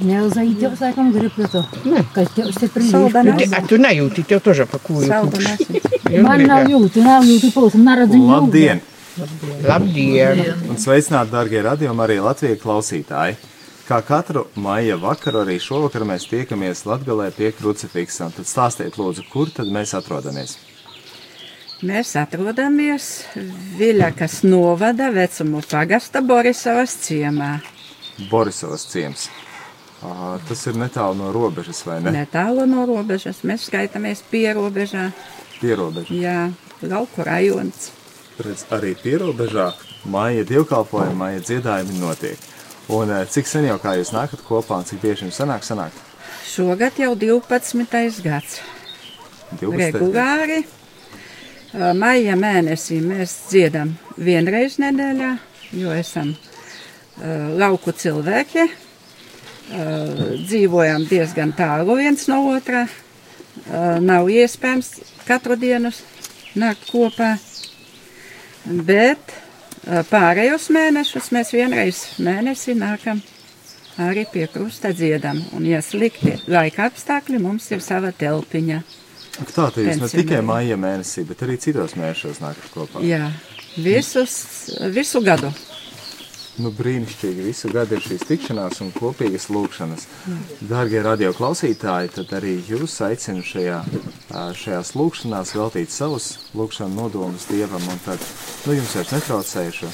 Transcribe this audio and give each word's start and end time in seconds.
Nelze 0.00 0.44
jít 0.44 0.58
těho 0.58 0.76
zákon 0.76 1.12
gripu 1.12 1.42
to. 1.48 1.64
Ne. 1.84 2.04
Každý 2.12 2.44
už 2.44 2.54
se 2.54 2.68
první. 2.68 2.94
A 3.56 3.60
tu 3.68 3.76
nejūti, 3.76 4.24
tev 4.24 4.42
toža 4.42 4.66
pakūju. 4.66 5.08
Man 6.22 6.42
nav 6.46 6.66
jūti, 6.66 7.04
nav 7.04 7.22
jūti, 7.24 7.52
pūs, 7.54 7.76
man 7.78 8.02
redzim. 8.02 8.26
Labdien! 8.26 8.80
Labdien! 9.68 10.42
Un 10.68 10.76
sveicināti, 10.80 11.30
darbie 11.32 11.62
radījumi, 11.62 12.04
arī 12.06 12.18
Latvijas 12.24 12.60
klausītāji! 12.62 13.38
Kā 13.86 14.00
katru 14.06 14.46
maija 14.54 14.96
vakaru, 14.96 15.44
arī 15.44 15.58
šovakar 15.62 16.06
mēs 16.08 16.26
tiekamies 16.30 16.84
Latvijā 16.86 17.30
pie 17.36 17.52
krucifiksām. 17.54 18.34
Tad 18.34 18.46
stāstiet, 18.50 18.98
lūdzu, 18.98 19.26
kur 19.30 19.50
tad 19.54 19.70
mēs 19.70 19.94
atrodamies? 19.98 20.58
Mēs 21.82 22.12
atrodamies 22.14 23.06
Viļakas 23.74 24.44
novada 24.46 25.08
vecumu 25.10 25.58
pagasta 25.66 26.20
Borisovas 26.22 26.92
ciemā. 27.02 27.56
Borisovas 28.30 28.84
ciems. 28.86 29.24
Tas 30.46 30.60
ir 30.70 30.76
netālu 30.78 31.16
no 31.18 31.32
robežas, 31.34 31.80
vai 31.86 31.96
ne? 32.04 32.12
Netālu 32.14 32.68
no 32.70 32.84
robežas. 32.86 33.40
Mēs 33.42 33.64
skaitāmies 33.66 34.22
pierobežā. 34.30 35.08
Pierobeža. 35.58 36.14
Jā, 36.14 36.36
lauku 36.86 37.26
rajons. 37.26 37.88
Redz, 38.38 38.62
arī 38.70 38.92
pierobežā 38.98 39.72
maija 40.10 40.44
dievkalpojumi, 40.46 41.16
maija 41.18 41.42
dziedājumi 41.42 41.98
notiek. 41.98 42.46
Un 42.94 43.10
cik 43.30 43.50
sen 43.50 43.66
jau 43.66 43.80
kā 43.82 43.96
jūs 43.98 44.14
nākat 44.14 44.44
kopā 44.46 44.78
un 44.78 44.86
cik 44.86 45.02
bieži 45.02 45.26
jums 45.26 45.40
sanāk 45.42 45.66
sanākt? 45.66 45.98
Šogad 46.46 47.02
jau 47.02 47.16
12. 47.18 48.22
gads. 48.22 48.60
12. 49.58 49.98
Regulāri. 49.98 50.60
Ā, 50.62 50.81
Maija 51.72 52.34
mēnesī 52.36 52.98
mēs 53.00 53.32
dziedam 53.48 53.94
vienreiz 54.20 54.74
nedēļā, 54.82 55.30
jo 55.80 55.92
esam 55.96 56.34
uh, 56.34 57.54
lauku 57.56 57.94
cilvēki. 57.96 58.66
Uh, 59.72 60.20
dzīvojam 60.44 61.06
diezgan 61.08 61.54
tālu 61.56 61.96
viens 61.96 62.26
no 62.28 62.42
otrā. 62.52 62.84
Uh, 63.62 63.96
nav 64.04 64.28
iespējams 64.28 64.98
katru 65.24 65.56
dienu 65.56 65.94
nākt 66.60 66.90
kopā. 66.92 67.38
Bet 68.68 69.32
uh, 69.32 70.02
pārējos 70.12 70.68
mēnešus 70.76 71.32
mēs 71.32 71.56
vienreiz 71.56 72.02
mēnesī 72.20 72.76
nākam 72.76 73.24
arī 73.96 74.26
pie 74.28 74.44
krusta 74.52 74.92
dziedam. 74.92 75.40
Un, 75.56 75.64
ja 75.64 75.80
slikti 75.80 76.36
laika 76.52 76.90
apstākļi, 76.90 77.40
mums 77.40 77.72
ir 77.72 77.80
sava 77.80 78.12
telpiņa. 78.12 78.82
Ak, 79.40 79.48
Tā 79.48 79.70
tad 79.72 79.80
jūs 79.80 80.00
ne 80.02 80.08
tikai 80.12 80.42
maija 80.44 80.76
mēnesī, 80.76 81.24
bet 81.28 81.44
arī 81.46 81.56
citos 81.60 81.96
mēnešos 81.96 82.42
nākat 82.42 82.72
kopā. 82.74 83.00
Jā, 83.06 83.30
visus, 83.80 84.34
visu 84.92 85.22
gadu. 85.24 85.52
Nu, 86.60 86.68
brīnišķīgi. 86.76 87.46
Visu 87.46 87.70
gadu 87.72 87.96
ir 87.96 88.04
šīs 88.04 88.26
tikšanās 88.28 88.82
un 88.84 88.90
kopīgas 88.92 89.48
lūkšanas. 89.48 90.04
Dārgie 90.68 91.00
radioklausītāji, 91.06 92.12
tad 92.18 92.34
arī 92.36 92.58
jūs 92.68 92.98
aicinu 93.06 93.40
šajā, 93.46 93.78
šajās 94.60 94.92
lūkšanās 94.98 95.54
veltīt 95.56 95.94
savus 95.94 96.28
lūkšanu 96.58 96.98
nodomus 96.98 97.48
Dievam. 97.48 97.88
Un 97.88 98.04
tad, 98.04 98.20
nu, 98.66 98.76
jums 98.76 98.92
vairs 98.98 99.14
netraucējuši. 99.16 99.92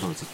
Lūdzu. 0.00 0.30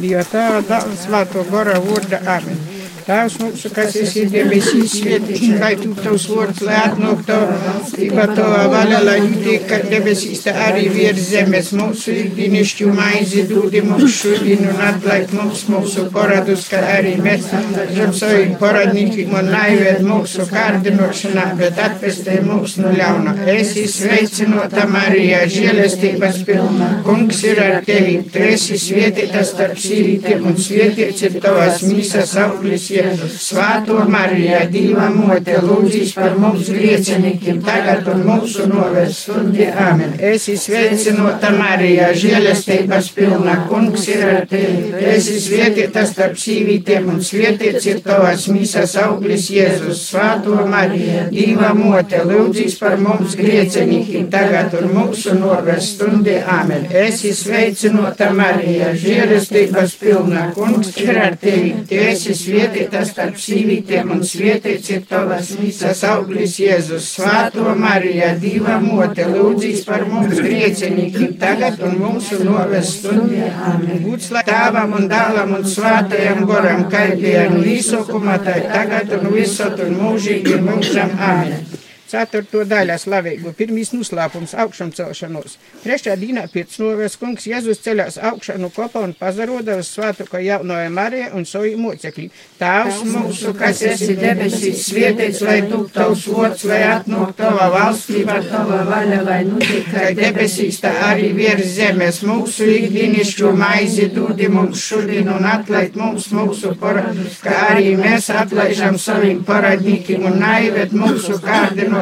Dieva 0.00 0.24
tēva, 0.24 0.64
dēla, 0.64 0.96
svēto 0.96 1.44
gara 1.52 1.76
vārda. 1.84 2.24
Amen. 2.38 2.81
Tēvs 3.02 3.34
mūsu, 3.40 3.70
kas 3.74 3.96
esi 3.98 4.22
debesīs, 4.30 4.92
svētīts, 5.00 5.48
lai 5.58 5.72
tu 5.80 5.90
tavs 5.98 6.28
vārds, 6.30 6.60
lai 6.62 6.76
atnāk 6.84 7.24
tava 7.26 7.56
valstība, 7.64 8.26
tava 8.36 8.60
vaļa, 8.70 9.00
lai 9.02 9.16
notiek, 9.24 9.64
kā 9.66 9.80
debesīs, 9.90 10.44
tā 10.44 10.54
arī 10.68 10.84
virs 10.92 11.24
zemes. 11.32 11.72
Mūsu 11.78 12.14
ikdienišķu 12.20 12.92
maizi 12.94 13.42
dūdi 13.50 13.82
mums 13.88 14.18
šodien 14.20 14.62
un 14.70 14.82
atlaid 14.86 15.34
mums 15.34 15.64
mūsu 15.72 16.04
paradus, 16.14 16.68
kā 16.70 16.82
arī 16.98 17.16
mēs 17.22 17.48
atlaidam 17.58 18.14
saviem 18.14 18.54
paradniekiem 18.60 19.34
un 19.40 19.50
naivēt 19.50 20.04
mūsu 20.06 20.46
kārdinošanā, 20.52 21.48
bet 21.58 21.82
atpestē 21.82 22.38
mūs 22.46 22.76
no 22.82 22.94
ļauna. 22.94 23.34
Esi 23.56 23.88
sveicinota 23.90 24.86
Marija, 24.92 25.42
žēlestības 25.50 26.42
pilna. 26.46 26.92
Kungs 27.08 27.42
ir 27.50 27.64
ar 27.66 27.80
tevi, 27.86 28.20
tu 28.30 28.46
esi 28.46 28.78
svētītas 28.78 29.50
starp 29.56 29.82
sīvītiem 29.82 30.46
un 30.52 30.58
svētīts 30.68 31.26
ir 31.26 31.40
tavas 31.42 31.82
mīsas 31.88 32.38
auglis 32.46 32.91
Jēzus. 32.92 33.36
Svēto 33.42 33.98
Marija, 34.10 34.62
Dieva 34.70 35.08
mote, 35.12 35.56
lūdzīs 35.64 36.12
par 36.16 36.36
mums 36.40 36.68
griecinīkiem, 36.72 37.60
tagad 37.64 38.08
un 38.12 38.22
mūsu 38.26 38.66
novērs 38.70 39.22
stundi. 39.24 39.66
Amen. 39.66 40.14
Esi 40.32 40.56
sveicinota 40.60 41.52
Marija, 41.56 42.10
žēlestības 42.16 43.10
pilna. 43.16 43.56
Kungs 43.70 44.06
ir 44.12 44.24
ar 44.28 44.46
tevi, 44.50 44.90
tu 44.92 45.02
esi 45.14 45.38
svētītas 45.42 46.12
starp 46.12 46.38
sīvītiem 46.42 47.08
un 47.12 47.22
svētīts 47.24 47.88
ir 47.90 48.02
tavas 48.04 48.46
mīsas 48.52 48.96
auglis 49.02 49.48
Jēzus. 49.52 50.04
Svēto 50.10 50.60
Marija, 50.68 51.26
Dieva 51.32 51.72
mote, 51.76 52.22
lūdzīs 52.28 52.78
par 52.80 52.98
mums 53.00 53.36
griecinīkiem, 53.40 54.28
tagad 54.32 54.76
un 54.80 54.92
mūsu 54.96 55.36
novērs 55.38 55.92
stundi. 55.96 56.36
Amen. 56.58 56.86
Esi 57.02 57.32
sveicinota 57.36 58.32
Marija, 58.36 58.92
žēlestības 58.98 59.96
pilna. 60.00 60.48
Kungs 60.56 60.92
ir 61.00 61.18
ar 61.18 61.36
tevi, 61.40 61.74
tu 61.88 61.98
esi 62.02 62.34
svētītas 62.82 63.10
starp 63.12 63.36
sīvītiem 63.38 64.10
un 64.10 64.22
svētīts 64.26 64.90
ir 64.90 65.02
tavas 65.08 65.52
mīsas 65.58 66.02
auglis 66.08 66.56
Jēzus. 66.58 67.10
Svēto 67.16 67.74
Marija, 67.78 68.32
Dieva 68.38 68.78
mote, 68.82 69.26
lūdzīs 69.30 69.84
par 69.86 70.06
mums 70.08 70.40
griecinīkiem, 70.40 71.36
tagad 71.38 71.80
un 71.82 71.98
mūsu. 72.00 72.40
Amen. 72.42 74.02
Būs 74.06 74.30
lai 74.34 74.42
tēvam 74.48 74.96
un 74.98 75.08
dēlam 75.10 75.54
un 75.58 75.64
svētajam 75.68 76.44
goram, 76.48 76.88
kā 76.90 77.06
bija 77.18 77.48
no 77.50 77.62
visokuma, 77.62 78.38
tai 78.42 78.60
tagad 78.66 79.14
un 79.20 79.30
visot 79.36 79.78
un 79.86 79.96
mūžīgi 80.00 80.58
mūžam. 80.66 81.16
Amen. 81.18 81.81
Ceturto 82.12 82.60
daļā 82.68 82.98
slavīgu 83.00 83.54
pirmīs 83.56 83.94
noslēpums 83.94 84.52
augšām 84.60 84.90
celšanos. 84.92 85.54
Trešā 85.80 86.12
dienā 86.20 86.42
pēc 86.52 86.74
novēs 86.82 87.14
kungs 87.16 87.46
Jēzus 87.48 87.78
ceļās 87.86 88.18
augšā 88.28 88.58
no 88.60 88.68
kopa 88.74 89.00
un 89.06 89.14
pazaroda 89.16 89.78
uz 89.80 89.88
svētu, 89.94 90.26
ka 90.28 90.42
jaunoja 90.44 90.90
Marija 90.92 91.30
un 91.32 91.46
savu 91.48 91.70
mocekļi. 91.80 92.26
Tēvs 92.60 92.98
mūsu, 93.08 93.54
kas 93.56 93.80
esi 93.88 94.16
debesīs, 94.18 94.82
svietiets, 94.90 95.40
lai 95.46 95.62
tu 95.70 95.78
tavs 95.94 96.26
vots, 96.28 96.66
lai 96.68 96.82
atnāk 96.90 97.32
tava 97.38 97.70
valstība, 97.72 98.36
tava 98.50 98.82
vaļa, 98.90 99.22
lai 99.30 99.40
notiek, 99.48 99.88
kā 99.94 100.10
debesīs, 100.18 100.82
tā 100.84 100.92
arī 101.08 101.32
virs 101.38 101.72
zemes. 101.78 102.20
Mūsu 102.28 102.68
ikdienišķo 102.74 103.54
maizi 103.56 104.10
dūdi 104.12 104.50
mums 104.52 104.84
šodien 104.84 105.32
un 105.32 105.48
atlaid 105.48 105.96
mums 105.96 106.28
mūsu 106.36 106.74
paradus, 106.84 107.40
kā 107.40 107.56
arī 107.70 107.96
mēs 107.96 108.28
atlaižam 108.36 109.00
saviem 109.00 109.40
paradnīkiem 109.48 110.28
un 110.28 110.38
naivēt 110.44 110.92
mūsu 110.92 111.40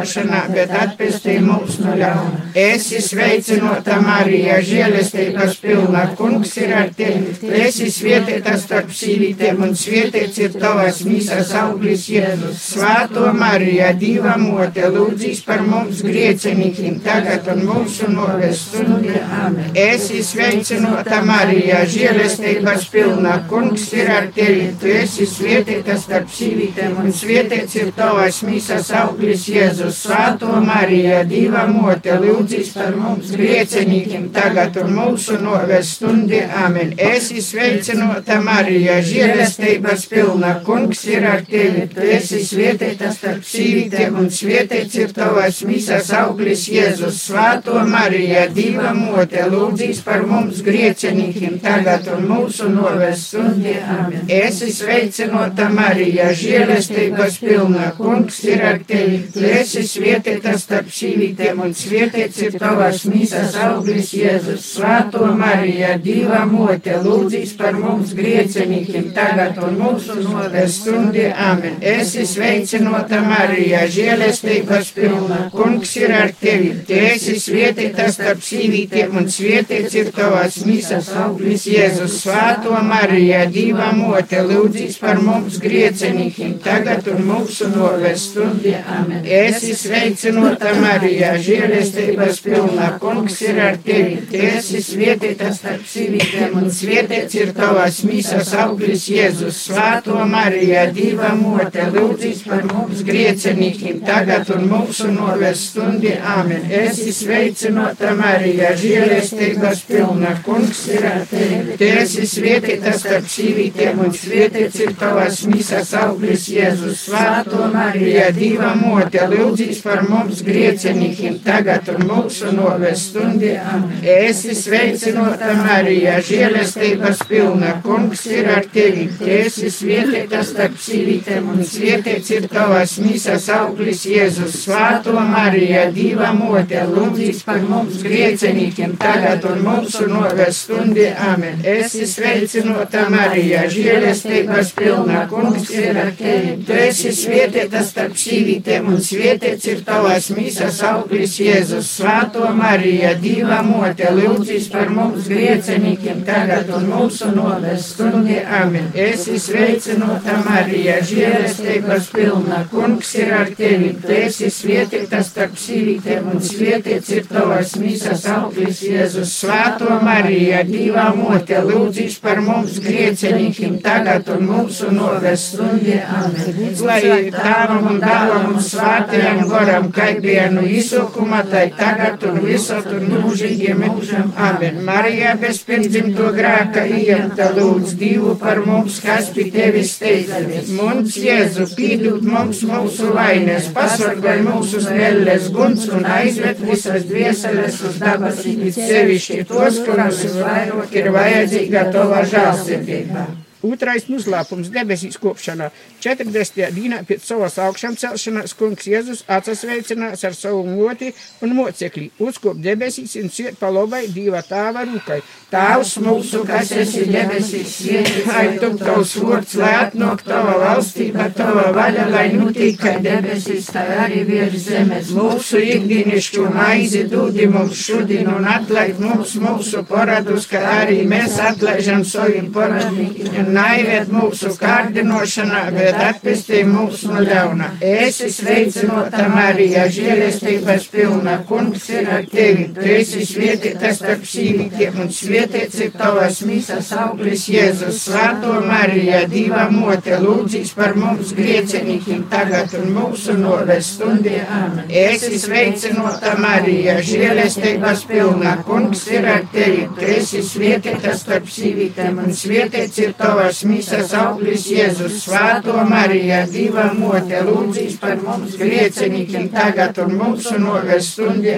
kārdinošanā, 0.00 0.40
bet 0.54 0.70
atpestī 0.70 1.38
mums 1.40 1.78
no 1.80 1.94
ļauna. 1.94 2.52
Esi 2.54 3.00
sveicinota 3.00 4.00
Marija, 4.02 4.60
žēlestības 4.60 5.58
pilna, 5.60 6.14
kungs 6.16 6.56
ir 6.58 6.72
ar 6.74 6.90
tevi. 6.96 7.34
Esi 7.60 7.90
svētītas 7.90 8.64
starp 8.64 8.90
sīvītēm 8.90 9.62
un 9.62 9.74
svētīts 9.74 10.38
ir 10.40 10.56
tavas 10.58 11.02
mīsas 11.04 11.52
auglis 11.54 12.08
Jēzus. 12.10 12.58
Svēto 12.74 13.32
Marija, 13.36 13.92
Dieva 13.92 14.36
mote, 14.38 14.88
lūdzīs 14.90 15.44
par 15.46 15.62
mums 15.62 16.02
griecinīkiem, 16.02 17.00
tagad 17.04 17.48
un 17.52 17.64
mūsu 17.68 18.10
novēs 18.10 18.64
stundi. 18.70 19.14
Amen. 19.20 19.70
Esi 19.74 20.22
sveicinota 20.24 21.22
Marija, 21.26 21.84
žēlestības 21.86 22.88
pilna, 22.90 23.38
kungs 23.50 23.90
ir 23.94 24.10
ar 24.10 24.30
tevi. 24.34 24.70
Tu 24.80 24.90
esi 25.00 25.28
svētītas 25.28 26.06
starp 26.06 26.30
sīvītēm 26.34 26.98
un 27.04 27.14
svētīts 27.14 27.78
ir 27.78 27.94
tavas 27.96 28.42
mīsas 28.46 28.90
auglis 28.96 29.46
Jēzus. 29.50 29.89
Svēto 29.90 30.60
Marija, 30.64 31.22
Dieva 31.28 31.64
mote, 31.70 32.14
lūdzīs 32.22 32.70
par 32.74 32.94
mums 32.96 33.32
griecinīkiem, 33.34 34.28
tagad 34.34 34.76
un 34.82 34.92
mūsu 34.96 35.38
novēs 35.42 35.94
stundi. 35.96 36.40
Amen. 36.40 36.92
Esi 37.00 37.42
sveicinota 37.44 38.38
Marija, 38.44 38.98
žēlestības 39.04 40.06
pilna, 40.10 40.52
kungs 40.66 41.02
ir 41.10 41.26
ar 41.28 41.44
tevi. 41.48 41.86
Tu 41.94 42.06
esi 42.16 42.40
svētītas 42.46 43.18
starp 43.18 43.46
sīvītēm 43.46 44.18
un 44.20 44.30
svētīts 44.34 44.98
ir 45.00 45.14
tavas 45.16 45.62
mīsas 45.66 46.12
auglis 46.20 46.66
Jēzus. 46.70 47.20
Svēto 47.26 47.82
Marija, 47.88 48.46
Dieva 48.54 48.94
mote, 48.96 49.44
lūdzīs 49.50 50.02
par 50.06 50.26
mums 50.26 50.62
griecinīkiem, 50.66 51.58
tagad 51.64 52.08
un 52.14 52.26
mūsu 52.30 52.70
novēs 52.72 53.26
stundi. 53.30 53.76
Amen. 53.98 54.26
Esi 54.40 54.70
sveicinota 54.74 55.68
Marija, 55.74 56.30
žēlestības 56.36 57.40
pilna, 57.44 57.90
kungs 57.98 58.42
ir 58.48 58.64
ar 58.66 58.80
tevi. 58.86 59.22
Tu 59.34 59.44
esi 59.46 59.69
esi 59.70 59.86
svētīta 59.86 60.56
starp 60.58 60.88
sīvītēm 60.90 61.60
un 61.62 61.72
svētīts 61.76 62.40
ir 62.42 62.54
tavas 62.58 63.04
mīsas 63.06 63.54
auglis 63.62 64.08
Jēzus. 64.16 64.64
Svēto 64.74 65.28
Marija, 65.38 65.92
Dieva 66.02 66.40
mote, 66.50 66.96
lūdzīs 67.04 67.52
par 67.58 67.78
mums 67.78 68.10
griecenīkiem 68.18 69.10
tagad 69.14 69.60
un 69.62 69.78
mūsu 69.78 70.16
novēs 70.24 70.80
stundi. 70.80 71.28
Amen. 71.30 71.76
Esi 71.86 72.24
sveicinota 72.26 73.20
Marija, 73.22 73.84
žēlestības 73.94 74.90
pilna, 74.96 75.38
kungs 75.54 75.94
ir 76.00 76.16
ar 76.18 76.34
tevi. 76.40 76.72
Tu 76.88 76.98
esi 77.12 77.36
svētīta 77.38 78.08
starp 78.10 78.42
sīvītēm 78.42 79.20
un 79.22 79.30
svētīts 79.30 79.94
ir 80.02 80.10
tavas 80.16 80.58
mīsas 80.66 81.12
auglis 81.26 81.68
Jēzus. 81.70 82.18
Svēto 82.24 82.74
Marija, 82.90 83.44
Dieva 83.54 83.92
mote, 83.94 84.42
lūdzīs 84.50 84.98
par 84.98 85.22
mums 85.22 85.62
griecenīkiem 85.62 86.58
tagad 86.66 87.06
un 87.14 87.22
mūsu 87.30 87.70
novēs 87.70 88.30
stundi. 88.32 88.74
Amen. 88.98 89.22
Esi 89.22 89.59
sveicinota 89.76 90.72
Marija, 90.80 91.34
žēlestības 91.42 92.40
pilna, 92.44 92.86
kungs 93.02 93.36
ir 93.44 93.58
ar 93.60 93.76
tevi. 93.84 94.16
Tu 94.30 94.40
esi 94.48 94.80
svētīta 94.84 95.50
starp 95.54 95.84
sīvītēm 95.90 96.56
un 96.60 96.70
svētīts 96.72 97.36
ir 97.38 97.52
tavas 97.56 98.00
mīsas 98.08 98.52
auglis 98.62 99.04
Jēzus. 99.12 99.58
Svēto 99.68 100.16
Marija, 100.30 100.86
Dieva 100.96 101.34
mote, 101.36 101.84
lūdzīs 101.92 102.42
par 102.48 102.64
mums 102.70 103.02
griecenīkiem 103.06 104.00
tagad 104.06 104.50
un 104.56 104.66
mūsu 104.70 105.10
novēs 105.12 105.66
stundi. 105.70 106.14
Amen. 106.36 106.64
Esi 106.80 107.12
sveicinota 107.14 108.14
Marija, 108.18 108.72
žēlestības 108.80 109.84
pilna, 109.90 110.34
kungs 110.46 110.86
ir 110.94 111.06
ar 111.10 111.24
tevi. 111.30 111.76
Tu 111.80 111.90
esi 112.00 112.26
svētīta 112.32 112.96
starp 112.96 113.28
sīvītēm 113.30 114.02
un 114.06 114.16
svētīts 114.16 114.82
ir 114.86 114.96
tavas 115.00 115.44
mīsas 115.50 115.94
auglis 116.00 116.48
Jēzus. 116.50 117.06
Svēto 117.10 117.68
Marija, 117.74 118.30
Dieva 118.34 118.74
mote, 118.78 119.20
lūdzīs 119.30 119.49
par 119.82 120.02
mums 120.08 120.40
griecenīkiem 120.46 121.38
tagad 121.44 121.88
un 121.92 122.04
mūsu 122.08 122.50
novēs 122.54 123.06
stundi. 123.10 123.50
Amen. 123.58 123.98
Esi 124.06 124.54
sveicinota 124.56 125.52
Marija, 125.58 126.18
žēlestības 126.24 127.22
pilna, 127.28 127.74
kungs 127.84 128.24
ir 128.30 128.48
ar 128.52 128.66
tevi. 128.72 129.08
Esi 129.20 129.70
svētīta 129.72 130.42
starp 130.46 130.78
sīvītēm 130.80 131.48
un 131.54 131.64
svētīts 131.66 132.30
ir 132.36 132.48
tavas 132.52 132.96
mīsas 133.02 133.48
auglis 133.54 134.04
Jēzus. 134.08 134.60
Svēto 134.64 135.14
Marija, 135.18 135.86
Dieva 135.94 136.30
mote, 136.36 136.84
lūdzīs 136.90 137.42
par 137.46 137.60
mums 137.66 138.04
griecenīkiem 138.06 138.96
tagad 139.00 139.44
un 139.50 139.64
mūsu 139.66 140.06
novēs 140.10 140.62
stundi. 140.66 141.08
Amen. 141.30 141.60
Esi 141.64 142.06
sveicinota 142.08 143.08
Marija, 143.12 143.66
žēlestības 143.72 144.74
pilna, 144.78 145.26
kungs 145.30 145.70
ir 145.74 145.98
ar 146.00 146.14
tevi. 146.18 146.56
Tu 146.66 146.80
esi 146.86 147.14
svētīta 147.16 147.82
starp 147.86 148.16
sīvītēm 148.20 148.90
un 148.90 149.00
svētīts 149.00 149.39
ir 149.40 149.80
tavas 149.86 150.28
mīsas 150.34 150.80
auglis 150.84 151.36
Jēzus. 151.40 151.88
Svēto 151.96 152.48
Marija, 152.56 153.14
Dieva 153.20 153.60
mote, 153.64 154.08
lūdzīs 154.12 154.68
par 154.72 154.90
mums 154.92 155.28
griecenīkiem 155.30 156.22
tagad 156.26 156.68
un 156.76 156.86
mūsu 156.90 157.30
novēs 157.32 157.86
stundi. 157.94 158.36
Amen. 158.60 158.90
Esi 158.94 159.38
sveicinota 159.40 160.36
Marija, 160.44 160.98
žēlestības 161.08 162.10
pilna, 162.12 162.60
kungs 162.72 163.14
ir 163.20 163.32
ar 163.38 163.52
tevi. 163.56 163.94
Tu 164.02 164.12
esi 164.18 164.50
svētīta 164.52 165.22
starp 165.24 165.56
sīvītēm 165.60 166.28
un 166.34 166.44
svētīts 166.44 167.14
ir 167.16 167.28
tavas 167.30 167.74
mīsas 167.80 168.26
auglis 168.34 168.82
Jēzus. 168.84 169.32
Svēto 169.40 170.00
Marija, 170.04 170.62
Dieva 170.68 171.08
mote, 171.16 171.62
lūdzīs 171.64 172.20
par 172.20 172.42
mums 172.44 172.80
griecenīkiem 172.84 173.80
tagad 173.84 174.28
un 174.36 174.46
mūsu 174.52 174.92
novēs 174.92 175.48
stundi. 175.54 175.96
Amen. 176.00 176.76
Lai 176.84 177.00
tāvam 177.32 177.92
un 177.94 178.00
dāvam 178.02 178.54
un 178.54 178.62
svētajam 178.64 179.29
goram, 179.50 179.88
kā 179.94 180.06
vienu 180.22 180.62
izsukuma, 180.66 181.40
tai 181.50 181.66
tagad 181.76 182.22
un 182.28 182.38
visur 182.44 182.86
un 182.96 183.06
mūžīgiem 183.14 183.82
mūžam. 183.84 184.32
Amen. 184.48 184.80
Marija 184.86 185.34
bez 185.40 185.60
pirmdzimto 185.66 186.30
grāka 186.36 186.84
iemta 186.86 187.50
lūdz 187.56 187.94
Dievu 188.00 188.36
par 188.40 188.62
mums, 188.66 189.00
kas 189.04 189.30
pie 189.34 189.48
tevis 189.54 189.94
steidzamies. 189.96 190.72
Mums 190.78 191.18
Jēzu 191.20 191.68
pīdūt 191.76 192.24
mums 192.26 192.62
mūsu 192.70 193.12
vainas, 193.16 193.68
pasargāj 193.76 194.42
mūsu 194.46 194.82
smelles 194.86 195.50
guns 195.54 195.86
un 195.90 196.08
aizved 196.18 196.64
visas 196.70 197.06
dvieseles 197.10 197.82
uz 197.90 198.00
dabasīm, 198.02 198.66
sevišķi 198.76 199.44
tos, 199.50 199.82
kurus 199.86 200.24
vairāk 200.40 200.98
ir 201.02 201.12
vajadzīga 201.16 201.86
tava 201.94 202.24
žālsirdība. 202.34 203.28
Otrais 203.60 204.06
noslēpums 204.08 204.70
debesīs 204.72 205.18
kopšanā. 205.20 205.68
40. 206.00 206.70
dienā 206.72 207.02
pēc 207.04 207.26
savas 207.28 207.58
augšām 207.60 207.96
celšanās 208.00 208.54
kungs 208.56 208.86
Jēzus 208.88 209.26
atsasveicinās 209.28 210.24
ar 210.24 210.36
savu 210.36 210.62
moti 210.64 211.10
un 211.44 211.52
mocekli, 211.58 212.08
uzkop 212.24 212.56
debesīs 212.64 213.18
un 213.20 213.28
siet 213.28 213.58
pa 213.60 213.68
labai 213.68 214.06
Dieva 214.14 214.40
tāva 214.46 214.86
rūkai. 214.88 215.20
Tavs 215.50 215.96
mūsu, 216.00 216.40
kas 216.48 216.70
esi 216.78 217.04
debesīs, 217.10 217.74
svētīts, 217.82 218.60
tu 218.62 218.70
tavs 218.80 219.12
vārds, 219.20 219.56
lai 219.60 219.72
atnāk 219.80 220.22
tava 220.24 220.56
valstība, 220.62 221.26
tava 221.36 221.66
vaļa, 221.74 222.06
lai 222.14 222.26
notiek, 222.36 222.78
kā 222.80 222.94
debesīs, 223.02 223.68
tā 223.74 223.82
arī 224.06 224.22
virs 224.28 224.68
zemes. 224.70 225.10
Mūsu 225.16 225.60
ikdienišķo 225.74 226.46
maizi 226.54 227.04
dūdi 227.10 227.50
mums 227.50 227.82
šodien 227.82 228.30
un 228.30 228.48
atlaid 228.48 229.02
mums 229.02 229.34
mūsu 229.42 229.84
paradus, 229.90 230.48
kā 230.50 230.62
arī 230.78 231.02
mēs 231.10 231.36
atlaižam 231.50 232.06
saviem 232.08 232.48
paradniekiem 232.54 233.49
naiviet 233.54 234.10
mūsu 234.12 234.52
kārdinošanā, 234.60 235.62
bet 235.74 235.98
atpestī 236.04 236.62
mūsu 236.68 237.10
no 237.10 237.22
ļauna. 237.24 237.70
Esi 237.84 238.30
sveicinota 238.32 239.26
Marija, 239.32 239.86
žēlestības 239.92 240.86
pilna, 240.92 241.36
kungs 241.48 241.88
ir 241.92 242.08
ar 242.10 242.26
tevi. 242.30 242.68
Tu 242.76 242.86
esi 242.96 243.24
svētīta 243.26 243.92
starp 243.96 244.26
sīvītiem 244.28 245.00
un 245.04 245.10
svētīts 245.14 245.80
ir 245.86 245.92
tavas 245.98 246.40
mīsas 246.46 246.92
auglis 247.04 247.46
Jēzus. 247.50 248.02
Svēto 248.06 248.56
Marija, 248.66 249.24
Dieva 249.30 249.66
mote, 249.72 250.16
lūdzīs 250.22 250.72
par 250.76 250.96
mums 250.98 251.34
griecenīkiem 251.36 252.26
tagad 252.32 252.74
un 252.78 252.94
mūsu 252.96 253.36
novēs 253.38 253.94
stundī. 253.96 254.38
Amen. 254.46 254.86
Esi 254.88 255.38
sveicinota 255.40 256.36
Marija, 256.40 256.98
žēlestības 257.04 258.06
pilna, 258.10 258.56
kungs 258.66 259.06
ir 259.12 259.28
ar 259.30 259.44
tevi. 259.52 259.86
Tu 259.98 260.12
esi 260.16 260.44
svētīta 260.46 261.14
starp 261.18 261.48
sīvītiem 261.50 262.20
un 262.24 262.34
svētīts 262.36 263.00
ir 263.04 263.14
tavas 263.18 263.39
tavas 263.40 263.62
misas 263.64 264.10
auglis 264.12 264.66
Jēzus, 264.68 265.14
Svēto 265.24 265.80
Marija, 265.88 266.42
Dieva 266.50 266.90
mote, 266.92 267.38
lūdzīs 267.46 267.94
par 268.00 268.18
mums 268.20 268.56
griecenīkiem 268.60 269.46
tagad 269.54 269.96
un 270.02 270.12
mūsu 270.18 270.58
novēs 270.60 271.08
stundi. 271.14 271.54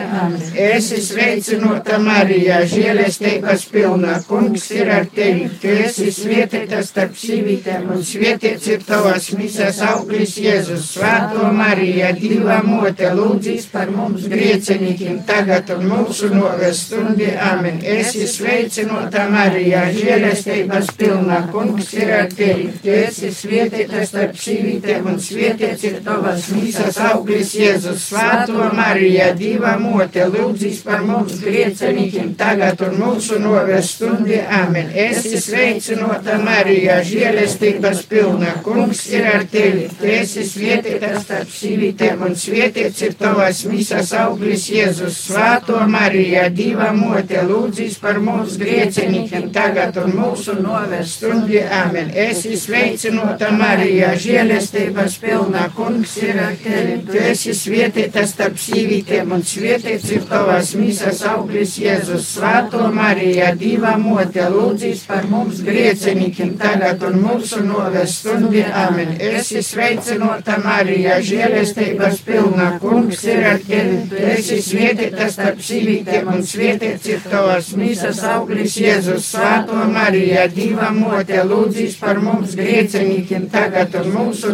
Esi 0.63 1.01
sveicinota 1.03 1.99
Marija, 1.99 2.61
žēlestības 2.71 3.65
pilna, 3.73 4.21
kungs 4.29 4.69
ir 4.77 4.93
ar 4.95 5.09
tevi. 5.17 5.49
Tu 5.63 5.73
esi 5.87 6.13
svētīta 6.15 6.85
starp 6.87 7.19
sīvītēm 7.19 7.91
un 7.97 8.07
svētīts 8.07 8.71
ir 8.71 8.87
tavas 8.87 9.33
misas 9.35 9.83
auglis 9.89 10.37
Jēzus, 10.39 10.87
Svēto 10.93 11.51
Marija, 11.57 12.13
Dieva 12.15 12.61
mote, 12.63 13.11
lūdzīs 13.11 13.67
par 13.75 13.91
mums 13.91 14.29
griecenīkiem 14.31 15.25
tagad 15.27 15.75
un 15.75 15.89
mūsu 15.91 16.31
novēs 16.31 16.87
stundi. 16.87 17.33
Amen. 17.51 17.83
Esi 17.83 18.29
sveicinota 18.31 19.27
Marija, 19.33 19.89
žēlestības 19.99 20.95
pilna, 21.01 21.43
kungs 21.51 21.72
kungs 21.73 21.93
ir 21.95 22.11
ar 22.13 22.29
tevi. 22.29 22.67
Tu 22.83 22.91
esi 22.93 23.31
svētīta 23.33 24.03
starp 24.07 24.37
sīvītēm 24.37 25.07
un 25.09 25.19
svētīts 25.23 25.85
ir 25.89 25.99
tavas 26.05 26.49
mīsas 26.53 26.99
auglis 27.09 27.55
Jēzus. 27.57 28.09
Svēto 28.11 28.67
Marija, 28.77 29.31
Dieva 29.39 29.77
mote, 29.81 30.27
lūdzīs 30.29 30.83
par 30.85 31.05
mums 31.07 31.39
griecenīkiem 31.41 32.35
tagad 32.37 32.83
un 32.85 32.99
mūsu 33.01 33.39
novēs 33.41 33.95
stundi. 33.97 34.37
Amen. 34.43 34.91
Esi 34.93 35.41
sveicinota 35.41 36.37
Marija, 36.43 36.99
žēlestības 37.09 38.05
pilna, 38.11 38.57
kungs 38.67 39.07
ir 39.13 39.29
ar 39.33 39.47
tevi. 39.53 39.89
Tu 40.01 40.13
esi 40.13 40.45
svētīta 40.49 41.15
starp 41.23 41.53
sīvītēm 41.57 42.27
un 42.29 42.37
svētīts 42.37 43.07
ir 43.09 43.17
tavas 43.21 43.65
mīsas 43.71 44.13
auglis 44.21 44.69
Jēzus. 44.73 45.23
Svēto 45.31 45.81
Marija, 45.89 46.49
Dieva 46.53 46.93
mote, 46.97 47.41
lūdzīs 47.49 47.97
par 48.03 48.21
mums 48.21 48.59
griecenīkiem 48.61 49.49
tagad 49.55 49.97
un 50.03 50.17
mūsu 50.21 50.59
novēs 50.61 51.17
stundi. 51.17 51.62
Amen. 51.71 52.11
Esi 52.15 52.57
sveicinota 52.59 53.51
Marija, 53.55 54.13
žēlestības 54.21 55.17
pilna, 55.23 55.67
kungs 55.77 56.17
ir 56.23 56.39
ar 56.41 56.55
tevi. 56.63 56.99
Tu 57.09 57.19
esi 57.21 57.55
svētīta 57.57 58.25
starp 58.29 58.59
sīvītiem 58.61 59.33
un 59.37 59.45
svētīts 59.47 60.11
ir 60.17 60.27
tavas 60.31 60.73
mīsas 60.79 61.23
auglis 61.29 61.77
Jēzus. 61.81 62.29
Svēto 62.37 62.89
Marija, 62.95 63.53
Dieva 63.59 63.95
mote, 64.01 64.45
lūdzīs 64.53 65.05
par 65.09 65.27
mums 65.31 65.63
griecenīkiem 65.67 66.55
tagad 66.61 67.03
un 67.09 67.21
mūsu 67.23 67.63
noves 67.67 68.19
stundi. 68.23 68.65
Amen. 68.83 69.15
Esi 69.21 69.63
sveicinota 69.65 70.59
Marija, 70.65 71.19
žēlestības 71.25 72.23
pilna, 72.27 72.71
kungs 72.83 73.25
ir 73.29 73.47
ar 73.53 73.63
tevi. 73.67 74.03
Tu 74.11 74.23
esi 74.33 74.61
svētīta 74.63 75.29
starp 75.33 75.63
sīvītiem 75.63 76.33
un 76.33 76.47
svētīts 76.47 77.13
ir 77.13 77.25
tavas 77.29 77.73
mīsas 77.79 78.23
auglis 78.33 78.79
Jēzus. 78.81 79.33
Svēto 79.33 79.87
Marija, 79.93 80.49
Dieva 80.53 80.91
mote, 80.93 81.03
lūdzīs 81.03 81.11
par 81.11 81.11
mums 81.11 81.11
griecenīkiem 81.13 81.21
tagad 81.23 81.31
un 81.33 81.41
mūsu 81.43 81.52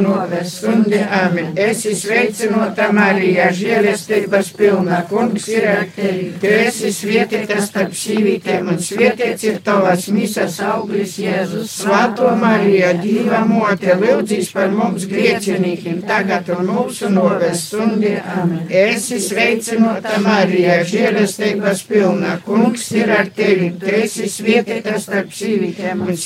novēs 0.03 0.55
stundi. 0.59 0.99
Amen. 0.99 1.53
Esi 1.59 1.95
sveicinota 1.97 2.89
Marija, 2.95 3.49
žēlestības 3.55 4.51
pilna, 4.59 5.03
kungs 5.11 5.47
ir 5.53 5.67
ar 5.71 5.85
tevi. 5.95 6.33
Tu 6.43 6.51
esi 6.67 6.91
svētīta 6.95 7.61
starp 7.65 7.95
sīvītēm 7.99 8.73
un 8.73 8.81
svētīts 8.83 9.47
ir 9.47 9.61
tavas 9.65 10.09
misas 10.15 10.59
auglis 10.65 11.17
Jēzus. 11.23 11.77
Svēto 11.83 12.33
Marija, 12.41 12.93
Dieva 12.99 13.45
mote, 13.49 13.95
lūdzīs 14.03 14.51
par 14.55 14.73
mums 14.75 15.07
griecenīkiem 15.11 16.03
tagad 16.09 16.51
un 16.57 16.67
mūsu 16.73 17.13
novēs 17.13 17.69
stundi. 17.69 18.15
Amen. 18.35 18.67
Esi 18.69 19.21
sveicinota 19.23 20.19
Marija, 20.25 20.81
žēlestības 20.89 21.85
pilna, 21.89 22.39
kungs 22.47 22.91
ir 22.97 23.15
ar 23.15 23.31
tevi. 23.35 23.71
Tu 23.79 23.95
esi 24.03 24.29
svētīta 24.33 24.99
starp 25.03 25.33
sīvītēm 25.35 26.07
un 26.09 26.19